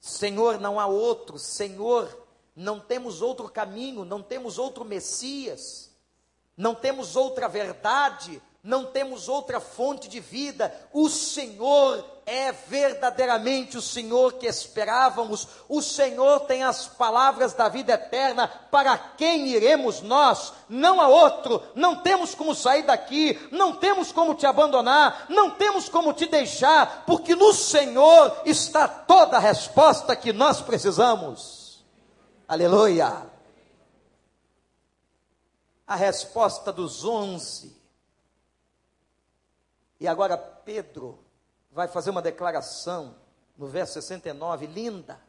[0.00, 1.38] Senhor, não há outro.
[1.38, 5.94] Senhor, não temos outro caminho, não temos outro Messias,
[6.56, 10.74] não temos outra verdade, não temos outra fonte de vida.
[10.92, 15.46] O Senhor é verdadeiramente o Senhor que esperávamos.
[15.68, 18.48] O Senhor tem as palavras da vida eterna.
[18.48, 20.52] Para quem iremos nós?
[20.68, 21.62] Não há outro.
[21.76, 23.38] Não temos como sair daqui.
[23.52, 25.26] Não temos como te abandonar.
[25.28, 27.04] Não temos como te deixar.
[27.06, 31.84] Porque no Senhor está toda a resposta que nós precisamos.
[32.48, 33.30] Aleluia.
[35.86, 37.75] A resposta dos onze
[39.98, 41.18] e agora Pedro
[41.70, 43.16] vai fazer uma declaração
[43.56, 45.20] no verso 69, linda.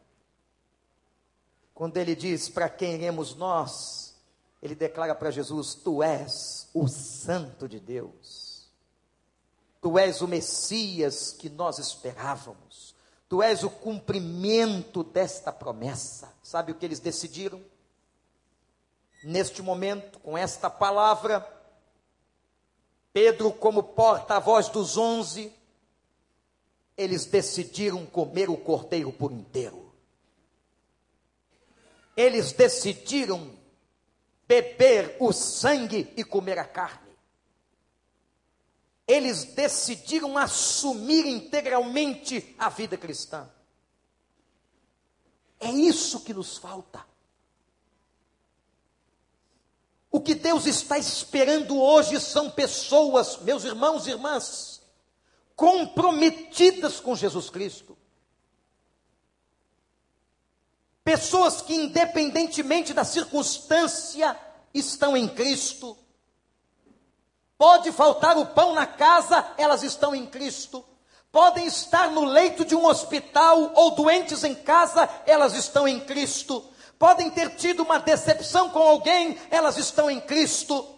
[1.74, 4.14] Quando ele diz: Para quem iremos nós?
[4.62, 8.68] Ele declara para Jesus: Tu és o Santo de Deus.
[9.80, 12.94] Tu és o Messias que nós esperávamos.
[13.28, 16.32] Tu és o cumprimento desta promessa.
[16.42, 17.62] Sabe o que eles decidiram?
[19.22, 21.46] Neste momento, com esta palavra,
[23.20, 25.52] Pedro, como porta-voz dos onze,
[26.96, 29.92] eles decidiram comer o cordeiro por inteiro.
[32.16, 33.58] Eles decidiram
[34.46, 37.10] beber o sangue e comer a carne.
[39.04, 43.50] eles decidiram assumir integralmente a vida cristã.
[45.58, 47.04] É isso que nos falta.
[50.10, 54.80] O que Deus está esperando hoje são pessoas, meus irmãos e irmãs,
[55.54, 57.96] comprometidas com Jesus Cristo.
[61.04, 64.38] Pessoas que, independentemente da circunstância,
[64.72, 65.96] estão em Cristo.
[67.56, 70.84] Pode faltar o pão na casa, elas estão em Cristo.
[71.32, 76.64] Podem estar no leito de um hospital ou doentes em casa, elas estão em Cristo.
[76.98, 80.96] Podem ter tido uma decepção com alguém, elas estão em Cristo.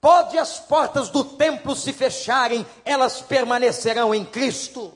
[0.00, 4.92] Pode as portas do templo se fecharem, elas permanecerão em Cristo.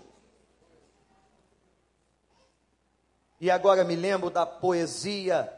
[3.41, 5.53] E agora me lembro da poesia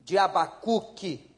[0.00, 1.30] de Abacuque,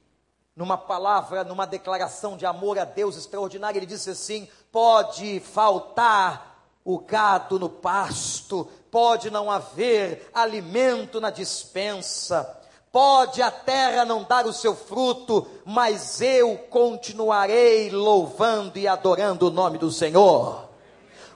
[0.55, 7.01] numa palavra, numa declaração de amor a Deus extraordinária, ele disse assim: pode faltar o
[7.01, 12.59] gado no pasto, pode não haver alimento na dispensa,
[12.91, 19.51] pode a terra não dar o seu fruto, mas eu continuarei louvando e adorando o
[19.51, 20.67] nome do Senhor.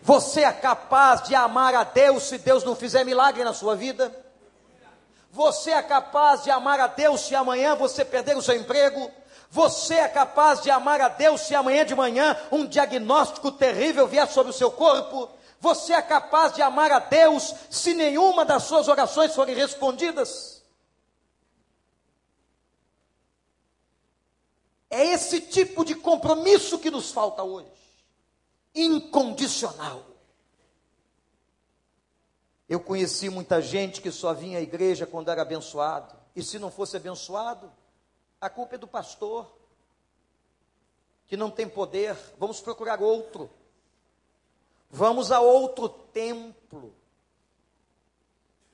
[0.03, 4.11] Você é capaz de amar a Deus se Deus não fizer milagre na sua vida?
[5.31, 9.11] Você é capaz de amar a Deus se amanhã você perder o seu emprego?
[9.51, 14.27] Você é capaz de amar a Deus se amanhã de manhã um diagnóstico terrível vier
[14.29, 15.29] sobre o seu corpo?
[15.61, 20.65] Você é capaz de amar a Deus se nenhuma das suas orações forem respondidas?
[24.89, 27.81] É esse tipo de compromisso que nos falta hoje
[28.75, 30.05] incondicional.
[32.69, 36.15] Eu conheci muita gente que só vinha à igreja quando era abençoado.
[36.37, 37.71] E se não fosse abençoado,
[38.41, 39.51] a culpa é do pastor,
[41.27, 42.17] que não tem poder.
[42.39, 43.51] Vamos procurar outro.
[44.91, 46.95] Vamos a outro templo.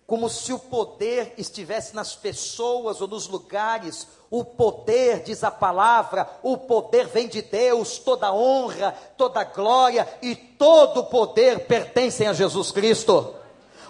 [0.06, 6.28] Como se o poder estivesse nas pessoas ou nos lugares o poder, diz a palavra,
[6.42, 12.72] o poder vem de Deus, toda honra, toda glória e todo poder pertencem a Jesus
[12.72, 13.34] Cristo.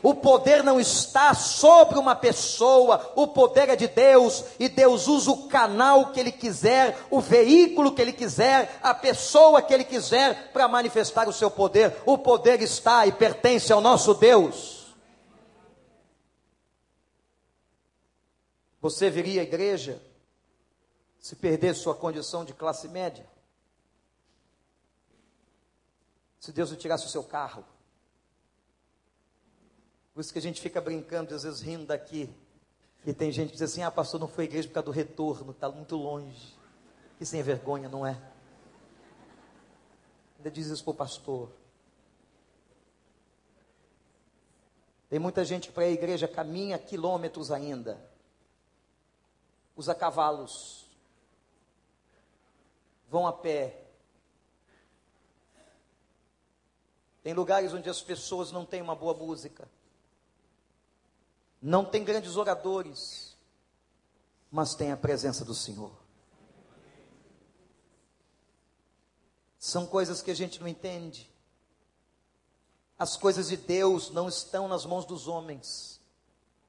[0.02, 5.30] O poder não está sobre uma pessoa, o poder é de Deus, e Deus usa
[5.30, 10.52] o canal que Ele quiser, o veículo que Ele quiser, a pessoa que Ele quiser
[10.52, 11.96] para manifestar o seu poder.
[12.04, 14.86] O poder está e pertence ao nosso Deus.
[18.80, 20.00] Você viria à igreja
[21.18, 23.26] se perder sua condição de classe média?
[26.38, 27.64] Se Deus lhe tirasse o seu carro?
[30.16, 32.34] Por isso que a gente fica brincando, às vezes rindo daqui.
[33.04, 34.90] E tem gente que diz assim: ah, pastor, não foi à igreja por causa do
[34.90, 36.56] retorno, está muito longe.
[37.18, 38.18] Que sem vergonha, não é?
[40.38, 41.50] Ainda diz isso para o pastor.
[45.10, 48.02] Tem muita gente para a igreja caminha quilômetros ainda.
[49.76, 50.88] Usa cavalos
[53.10, 53.84] vão a pé.
[57.22, 59.68] Tem lugares onde as pessoas não têm uma boa música,
[61.66, 63.36] não tem grandes oradores,
[64.52, 65.90] mas tem a presença do Senhor.
[69.58, 71.28] São coisas que a gente não entende.
[72.96, 76.00] As coisas de Deus não estão nas mãos dos homens,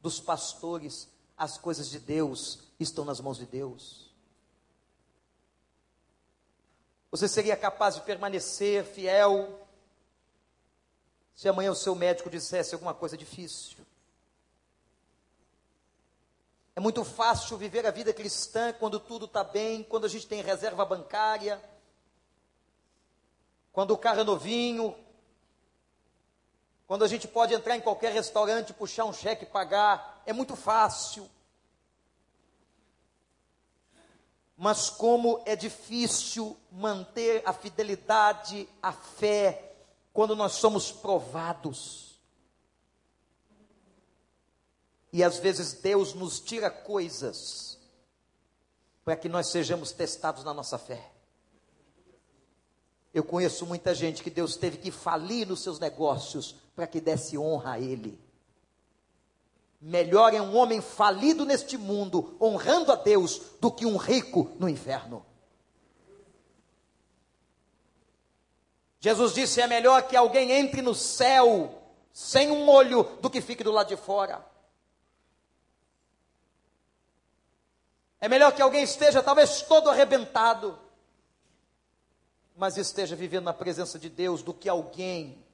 [0.01, 4.09] dos pastores, as coisas de Deus estão nas mãos de Deus.
[7.11, 9.63] Você seria capaz de permanecer fiel
[11.35, 13.86] se amanhã o seu médico dissesse alguma coisa difícil?
[16.77, 20.43] É muito fácil viver a vida cristã quando tudo está bem, quando a gente tem
[20.43, 21.59] reserva bancária,
[23.73, 24.95] quando o carro é novinho,
[26.85, 30.21] quando a gente pode entrar em qualquer restaurante, puxar um cheque e pagar.
[30.23, 31.27] É muito fácil.
[34.55, 39.73] mas como é difícil manter a fidelidade, a fé,
[40.13, 42.06] quando nós somos provados.
[45.11, 47.77] E às vezes Deus nos tira coisas
[49.03, 51.11] para que nós sejamos testados na nossa fé.
[53.13, 57.37] Eu conheço muita gente que Deus teve que falir nos seus negócios para que desse
[57.37, 58.19] honra a Ele.
[59.79, 64.67] Melhor é um homem falido neste mundo, honrando a Deus, do que um rico no
[64.67, 65.25] inferno.
[68.99, 71.81] Jesus disse: é melhor que alguém entre no céu
[72.11, 74.43] sem um olho do que fique do lado de fora.
[78.19, 80.77] É melhor que alguém esteja talvez todo arrebentado
[82.57, 85.45] mas esteja vivendo na presença de Deus do que alguém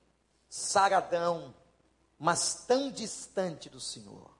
[0.49, 1.53] saradão,
[2.17, 4.31] mas tão distante do Senhor.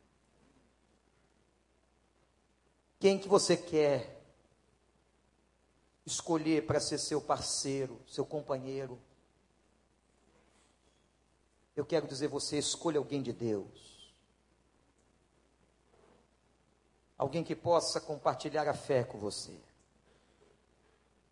[3.00, 4.24] Quem que você quer
[6.06, 8.98] escolher para ser seu parceiro, seu companheiro?
[11.76, 13.93] Eu quero dizer você, escolha alguém de Deus.
[17.24, 19.54] Alguém que possa compartilhar a fé com você.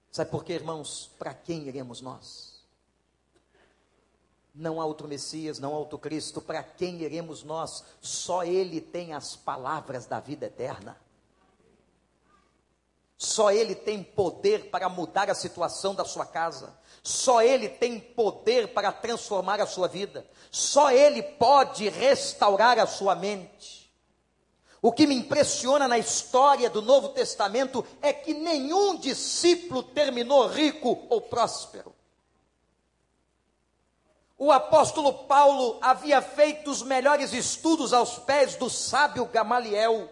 [0.09, 1.11] Sabe por quê, irmãos?
[1.19, 2.63] Para quem iremos nós?
[4.55, 7.83] Não há outro Messias, não há outro Cristo, para quem iremos nós?
[7.99, 10.95] Só Ele tem as palavras da vida eterna.
[13.17, 16.73] Só Ele tem poder para mudar a situação da sua casa.
[17.03, 20.25] Só Ele tem poder para transformar a sua vida.
[20.49, 23.80] Só Ele pode restaurar a sua mente.
[24.81, 31.05] O que me impressiona na história do Novo Testamento é que nenhum discípulo terminou rico
[31.07, 31.93] ou próspero.
[34.35, 40.09] O apóstolo Paulo havia feito os melhores estudos aos pés do sábio Gamaliel,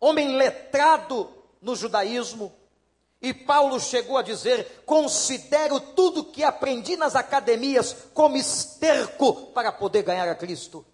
[0.00, 1.32] homem letrado
[1.62, 2.52] no judaísmo,
[3.22, 10.02] e Paulo chegou a dizer: Considero tudo que aprendi nas academias como esterco para poder
[10.02, 10.84] ganhar a Cristo.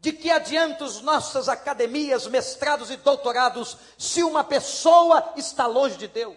[0.00, 6.06] De que adianta as nossas academias, mestrados e doutorados, se uma pessoa está longe de
[6.06, 6.36] Deus?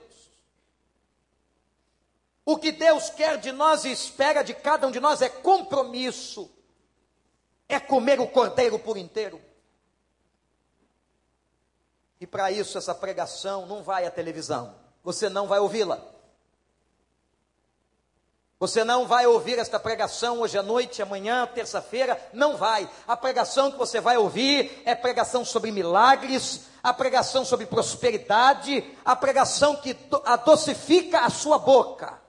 [2.43, 6.49] O que Deus quer de nós e espera de cada um de nós é compromisso,
[7.69, 9.39] é comer o cordeiro por inteiro.
[12.19, 16.10] E para isso, essa pregação não vai à televisão, você não vai ouvi-la.
[18.61, 22.87] Você não vai ouvir esta pregação hoje à noite, amanhã, terça-feira, não vai.
[23.07, 29.15] A pregação que você vai ouvir é pregação sobre milagres, a pregação sobre prosperidade, a
[29.15, 32.21] pregação que adocifica a sua boca.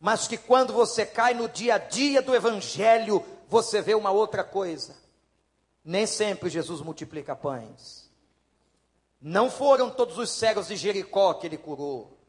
[0.00, 4.42] Mas que quando você cai no dia a dia do evangelho, você vê uma outra
[4.42, 4.96] coisa.
[5.84, 8.10] Nem sempre Jesus multiplica pães.
[9.20, 12.21] Não foram todos os cegos de Jericó que ele curou.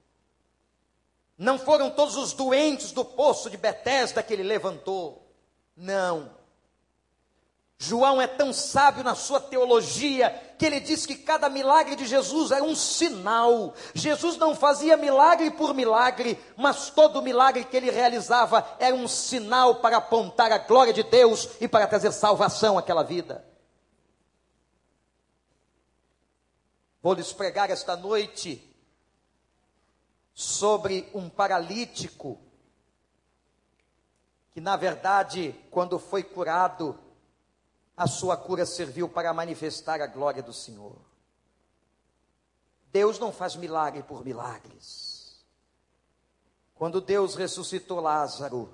[1.37, 5.27] Não foram todos os doentes do poço de Betesda que ele levantou.
[5.75, 6.43] Não.
[7.77, 12.51] João é tão sábio na sua teologia que ele diz que cada milagre de Jesus
[12.51, 13.73] era um sinal.
[13.93, 19.75] Jesus não fazia milagre por milagre, mas todo milagre que ele realizava era um sinal
[19.75, 23.43] para apontar a glória de Deus e para trazer salvação àquela vida.
[27.01, 28.72] Vou lhes pregar esta noite
[30.33, 32.39] sobre um paralítico
[34.51, 36.97] que, na verdade, quando foi curado,
[37.95, 40.95] a sua cura serviu para manifestar a glória do Senhor.
[42.91, 45.43] Deus não faz milagre por milagres.
[46.75, 48.71] Quando Deus ressuscitou Lázaro,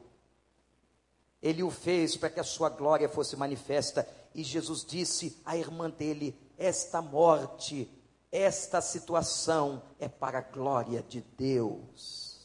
[1.42, 4.08] ele o fez para que a sua glória fosse manifesta.
[4.36, 7.90] E Jesus disse à irmã dele: Esta morte
[8.32, 12.40] esta situação é para a glória de Deus.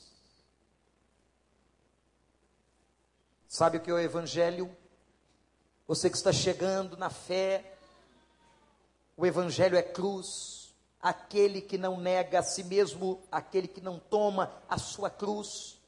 [3.46, 4.74] Sabe o que é o Evangelho?
[5.86, 7.76] Você que está chegando na fé,
[9.16, 10.74] o Evangelho é cruz.
[11.00, 15.78] Aquele que não nega a si mesmo, aquele que não toma a sua cruz,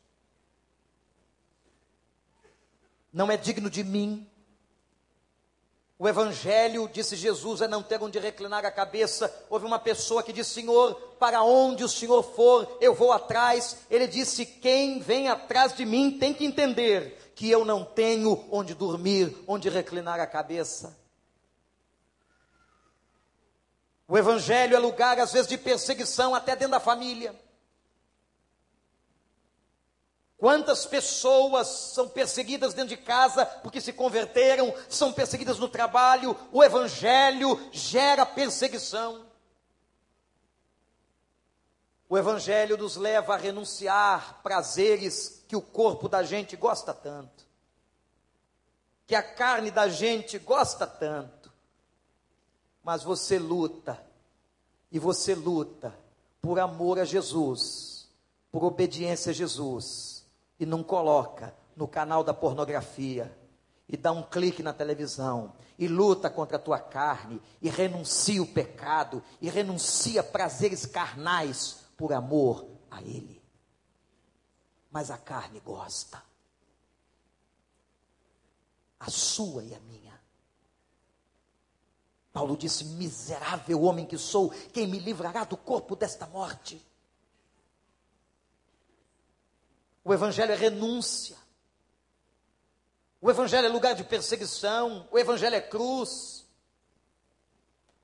[3.11, 4.31] não é digno de mim,
[5.99, 9.35] o evangelho, disse Jesus, é não ter onde reclinar a cabeça.
[9.49, 13.79] Houve uma pessoa que disse: Senhor, para onde o Senhor for, eu vou atrás.
[13.91, 18.75] Ele disse: Quem vem atrás de mim tem que entender que eu não tenho onde
[18.75, 20.95] dormir, onde reclinar a cabeça.
[24.07, 27.35] O evangelho é lugar, às vezes, de perseguição até dentro da família.
[30.39, 36.63] Quantas pessoas são perseguidas dentro de casa porque se converteram, são perseguidas no trabalho, o
[36.63, 39.25] evangelho gera perseguição.
[42.09, 47.47] O evangelho nos leva a renunciar prazeres que o corpo da gente gosta tanto,
[49.07, 51.51] que a carne da gente gosta tanto.
[52.85, 54.01] Mas você luta,
[54.93, 55.99] e você luta
[56.41, 58.09] por amor a Jesus,
[58.53, 60.16] por obediência a Jesus
[60.59, 63.37] e não coloca no canal da pornografia
[63.89, 68.47] e dá um clique na televisão e luta contra a tua carne e renuncia o
[68.47, 73.43] pecado e renuncia prazeres carnais por amor a ele.
[74.91, 76.23] Mas a carne gosta.
[78.99, 80.19] A sua e a minha.
[82.33, 86.85] Paulo disse: Miserável homem que sou, quem me livrará do corpo desta morte?
[90.07, 91.37] O Evangelho é renúncia.
[93.21, 95.09] O Evangelho é lugar de perseguição.
[95.11, 96.47] O Evangelho é cruz.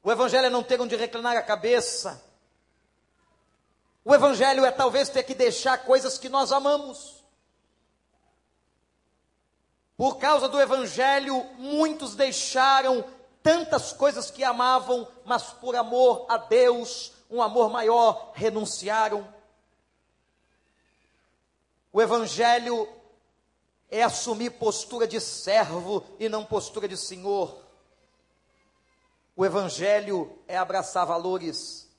[0.03, 2.21] O Evangelho é não ter onde reclinar a cabeça.
[4.05, 7.23] O Evangelho é talvez ter que deixar coisas que nós amamos.
[9.97, 13.05] Por causa do Evangelho, muitos deixaram
[13.45, 19.33] tantas coisas que amavam, mas por amor a Deus, um amor maior, renunciaram.
[21.93, 22.89] O Evangelho
[23.91, 27.63] é assumir postura de servo e não postura de senhor.
[29.37, 31.91] O Evangelho é abraçar valores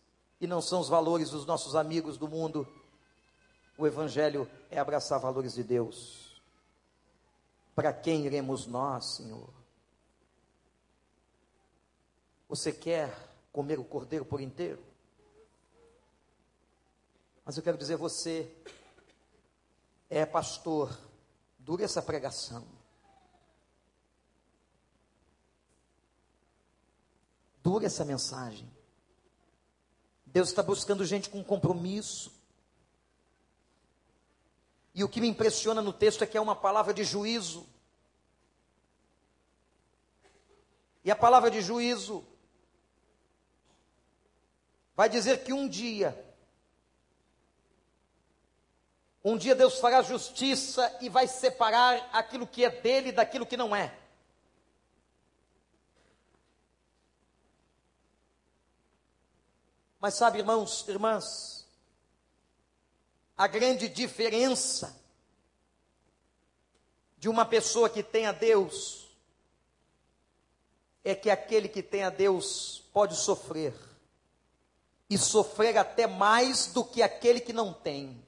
[0.42, 2.68] e não são os valores dos nossos amigos do mundo.
[3.78, 6.42] O Evangelho é abraçar valores de Deus.
[7.76, 9.50] Para quem iremos nós, Senhor?
[12.50, 13.16] Você quer
[13.52, 14.84] comer o cordeiro por inteiro?
[17.46, 18.52] Mas eu quero dizer, você
[20.18, 20.96] é pastor,
[21.58, 22.68] dure essa pregação.
[27.64, 28.72] Dure essa mensagem.
[30.26, 32.32] Deus está buscando gente com compromisso.
[34.94, 37.68] E o que me impressiona no texto é que é uma palavra de juízo.
[41.04, 42.24] E a palavra de juízo
[44.96, 46.33] vai dizer que um dia,
[49.24, 53.74] um dia Deus fará justiça e vai separar aquilo que é dele daquilo que não
[53.76, 53.98] é.
[60.00, 61.66] Mas sabe, irmãos, irmãs,
[63.38, 65.02] a grande diferença
[67.18, 69.08] de uma pessoa que tem a Deus
[71.06, 73.74] é que aquele que tem a Deus pode sofrer,
[75.10, 78.22] e sofrer até mais do que aquele que não tem,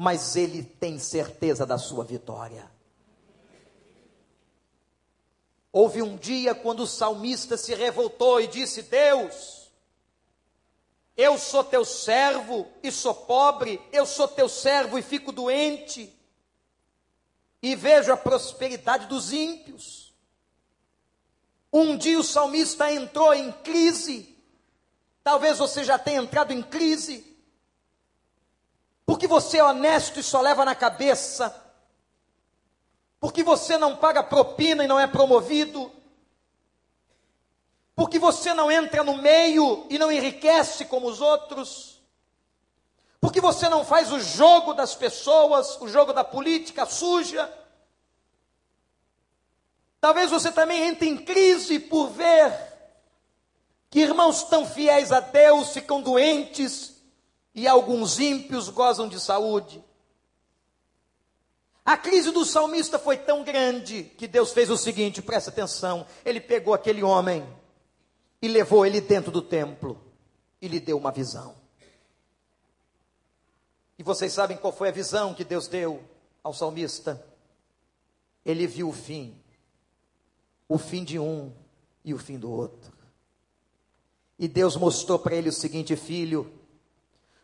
[0.00, 2.70] mas ele tem certeza da sua vitória.
[5.72, 9.72] Houve um dia quando o salmista se revoltou e disse: Deus,
[11.16, 16.16] eu sou teu servo e sou pobre, eu sou teu servo e fico doente,
[17.60, 20.14] e vejo a prosperidade dos ímpios.
[21.72, 24.38] Um dia o salmista entrou em crise,
[25.24, 27.36] talvez você já tenha entrado em crise,
[29.08, 31.64] porque você é honesto e só leva na cabeça,
[33.18, 35.90] porque você não paga propina e não é promovido,
[37.96, 42.02] porque você não entra no meio e não enriquece como os outros,
[43.18, 47.50] porque você não faz o jogo das pessoas, o jogo da política suja.
[50.02, 52.52] Talvez você também entre em crise por ver
[53.88, 56.97] que irmãos tão fiéis a Deus ficam doentes
[57.58, 59.84] e alguns ímpios gozam de saúde.
[61.84, 66.06] A crise do salmista foi tão grande que Deus fez o seguinte: presta atenção.
[66.24, 67.44] Ele pegou aquele homem
[68.40, 70.00] e levou ele dentro do templo
[70.62, 71.56] e lhe deu uma visão.
[73.98, 76.00] E vocês sabem qual foi a visão que Deus deu
[76.44, 77.26] ao salmista?
[78.46, 79.36] Ele viu o fim,
[80.68, 81.52] o fim de um
[82.04, 82.96] e o fim do outro.
[84.38, 86.57] E Deus mostrou para ele o seguinte: filho,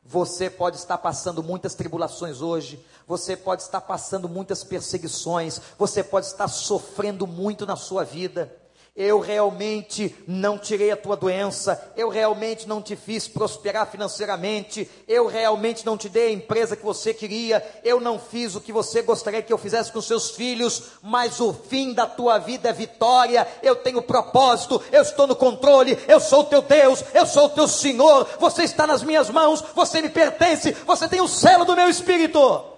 [0.04, 6.26] você pode estar passando muitas tribulações hoje, você pode estar passando muitas perseguições, você pode
[6.26, 8.54] estar sofrendo muito na sua vida
[8.96, 15.26] eu realmente não tirei a tua doença, eu realmente não te fiz prosperar financeiramente, eu
[15.26, 19.02] realmente não te dei a empresa que você queria, eu não fiz o que você
[19.02, 23.48] gostaria que eu fizesse com seus filhos, mas o fim da tua vida é vitória.
[23.64, 27.50] Eu tenho propósito, eu estou no controle, eu sou o teu Deus, eu sou o
[27.50, 31.74] teu Senhor, você está nas minhas mãos, você me pertence, você tem o selo do
[31.74, 32.73] meu espírito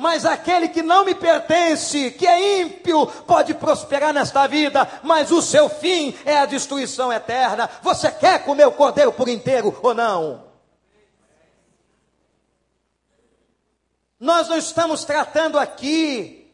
[0.00, 5.42] mas aquele que não me pertence, que é ímpio, pode prosperar nesta vida, mas o
[5.42, 7.68] seu fim é a destruição eterna.
[7.82, 10.50] Você quer comer o cordeiro por inteiro ou não?
[14.18, 16.50] Nós não estamos tratando aqui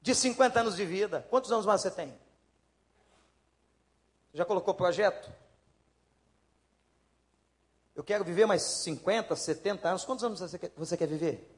[0.00, 1.26] de 50 anos de vida.
[1.30, 2.12] Quantos anos mais você tem?
[4.34, 5.30] Já colocou projeto?
[7.94, 10.04] Eu quero viver mais 50, 70 anos.
[10.04, 11.51] Quantos anos você quer, você quer viver?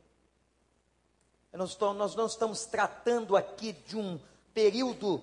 [1.55, 4.19] Nós não estamos tratando aqui de um
[4.53, 5.23] período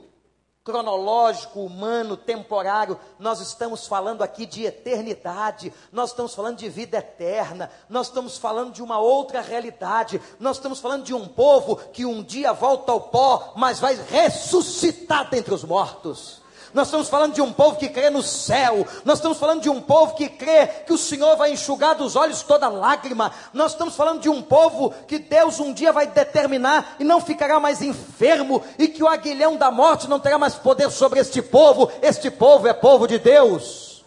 [0.63, 7.69] cronológico, humano, temporário, nós estamos falando aqui de eternidade, nós estamos falando de vida eterna,
[7.89, 12.21] nós estamos falando de uma outra realidade, nós estamos falando de um povo que um
[12.21, 16.40] dia volta ao pó, mas vai ressuscitar dentre os mortos.
[16.73, 18.85] Nós estamos falando de um povo que crê no céu.
[19.03, 22.41] Nós estamos falando de um povo que crê que o Senhor vai enxugar dos olhos
[22.43, 23.33] toda lágrima.
[23.53, 27.59] Nós estamos falando de um povo que Deus um dia vai determinar e não ficará
[27.59, 31.91] mais enfermo e que o aguilhão da morte não terá mais poder sobre este povo.
[32.01, 34.05] Este povo é povo de Deus.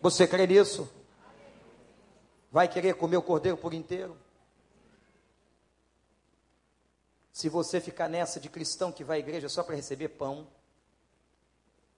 [0.00, 0.88] Você crê nisso?
[2.50, 4.16] Vai querer comer o cordeiro por inteiro?
[7.32, 10.46] Se você ficar nessa de cristão que vai à igreja só para receber pão,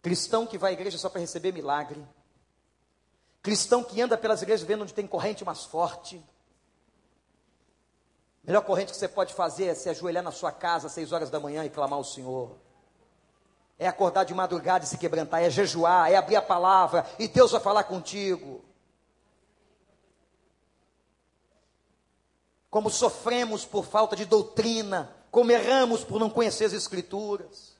[0.04, 2.06] cristão que vai à igreja só para receber milagre,
[3.42, 6.22] cristão que anda pelas igrejas vendo onde tem corrente mais forte,
[8.42, 11.30] melhor corrente que você pode fazer é se ajoelhar na sua casa às seis horas
[11.30, 12.54] da manhã e clamar ao Senhor.
[13.78, 17.52] É acordar de madrugada e se quebrantar, é jejuar, é abrir a palavra e Deus
[17.52, 18.62] vai falar contigo.
[22.68, 27.73] Como sofremos por falta de doutrina, como erramos por não conhecer as Escrituras.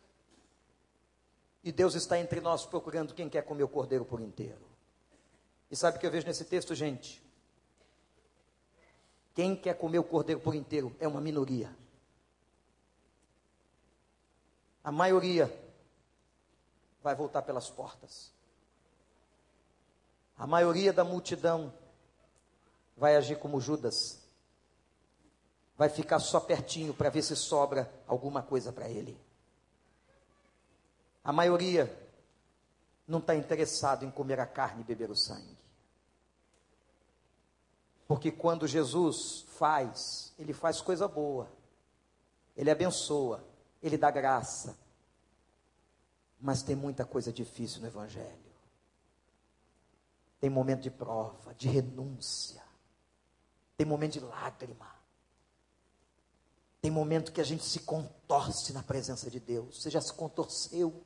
[1.65, 4.61] E Deus está entre nós procurando quem quer comer o cordeiro por inteiro.
[5.71, 7.25] E sabe o que eu vejo nesse texto, gente?
[9.35, 11.75] Quem quer comer o cordeiro por inteiro é uma minoria.
[14.85, 15.51] A maioria
[17.03, 18.31] vai voltar pelas portas.
[20.37, 21.73] A maioria da multidão
[22.95, 24.23] vai agir como Judas
[25.77, 29.19] vai ficar só pertinho para ver se sobra alguma coisa para ele.
[31.25, 31.91] A maioria
[33.09, 35.57] não está interessado em comer a carne e beber o sangue.
[38.07, 41.51] Porque quando Jesus faz, ele faz coisa boa,
[42.55, 43.43] ele abençoa,
[43.83, 44.77] ele dá graça.
[46.39, 48.45] Mas tem muita coisa difícil no Evangelho.
[50.39, 52.62] Tem momento de prova, de renúncia,
[53.79, 54.93] tem momento de lágrima.
[56.83, 59.81] Tem momento que a gente se contorce na presença de Deus.
[59.81, 61.03] Você já se contorceu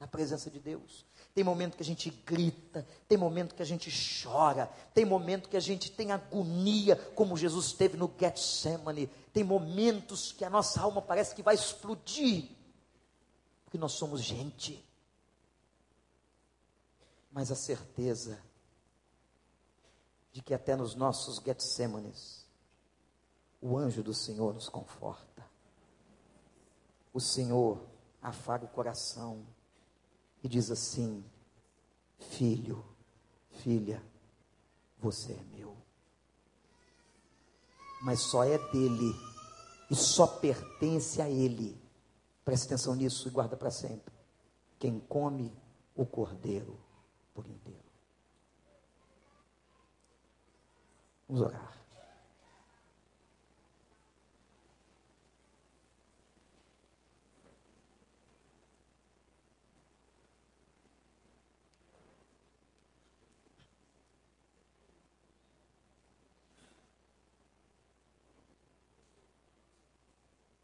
[0.00, 1.04] na presença de Deus?
[1.34, 3.90] Tem momento que a gente grita, tem momento que a gente
[4.22, 9.06] chora, tem momento que a gente tem agonia, como Jesus teve no Getsemane.
[9.32, 12.48] Tem momentos que a nossa alma parece que vai explodir,
[13.64, 14.84] porque nós somos gente.
[17.30, 18.40] Mas a certeza
[20.32, 22.40] de que até nos nossos Getsêmanes
[23.60, 25.44] o anjo do Senhor nos conforta.
[27.12, 27.80] O Senhor
[28.22, 29.44] afaga o coração
[30.42, 31.24] e diz assim:
[32.18, 32.84] Filho,
[33.62, 34.02] filha,
[34.98, 35.76] você é meu.
[38.02, 39.14] Mas só é dele
[39.90, 41.80] e só pertence a ele.
[42.44, 44.12] Preste atenção nisso e guarda para sempre.
[44.78, 45.52] Quem come
[45.94, 46.78] o cordeiro
[47.34, 47.84] por inteiro.
[51.28, 51.79] Vamos orar.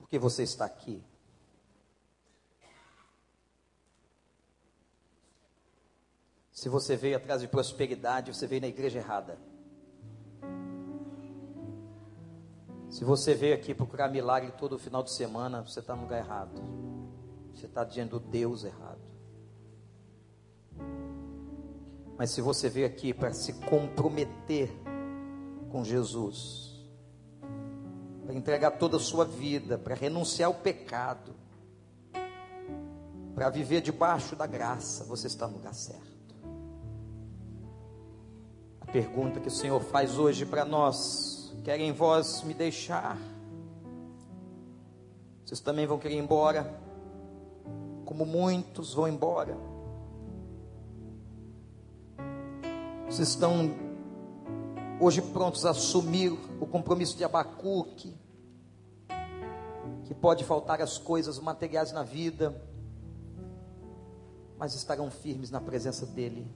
[0.06, 1.04] Porque você está aqui.
[6.52, 9.36] Se você veio atrás de prosperidade, você veio na igreja errada.
[12.88, 16.62] Se você veio aqui procurar milagre todo final de semana, você está no lugar errado.
[17.52, 19.00] Você está diante do Deus errado.
[22.16, 24.70] Mas se você veio aqui para se comprometer
[25.68, 26.65] com Jesus,
[28.26, 31.32] para entregar toda a sua vida, para renunciar ao pecado,
[33.34, 36.34] para viver debaixo da graça, você está no lugar certo.
[38.80, 43.16] A pergunta que o Senhor faz hoje para nós: querem vós me deixar?
[45.44, 46.80] Vocês também vão querer ir embora,
[48.04, 49.56] como muitos vão embora.
[53.06, 53.85] Vocês estão
[55.00, 58.14] hoje prontos a assumir o compromisso de Abacuque,
[60.04, 62.54] que pode faltar as coisas materiais na vida,
[64.58, 66.46] mas estarão firmes na presença dEle.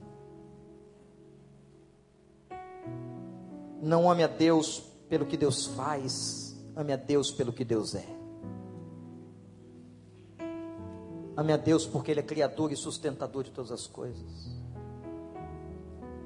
[3.81, 4.79] Não ame a Deus
[5.09, 8.05] pelo que Deus faz, ame a Deus pelo que Deus é.
[11.35, 14.60] Ame a Deus porque Ele é Criador e sustentador de todas as coisas.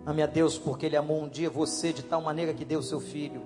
[0.06, 3.00] Ame a Deus porque Ele amou um dia você de tal maneira que deu seu
[3.00, 3.42] filho.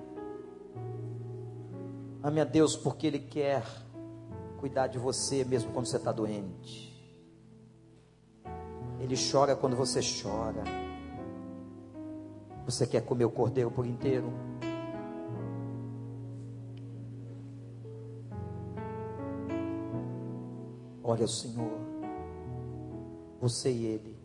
[2.22, 3.64] Ame a Deus porque Ele quer
[4.58, 6.90] cuidar de você mesmo quando você está doente.
[9.00, 10.64] Ele chora quando você chora.
[12.66, 14.32] Você quer comer o cordeiro por inteiro?
[21.02, 21.80] Olha o Senhor.
[23.40, 24.20] Você e ele.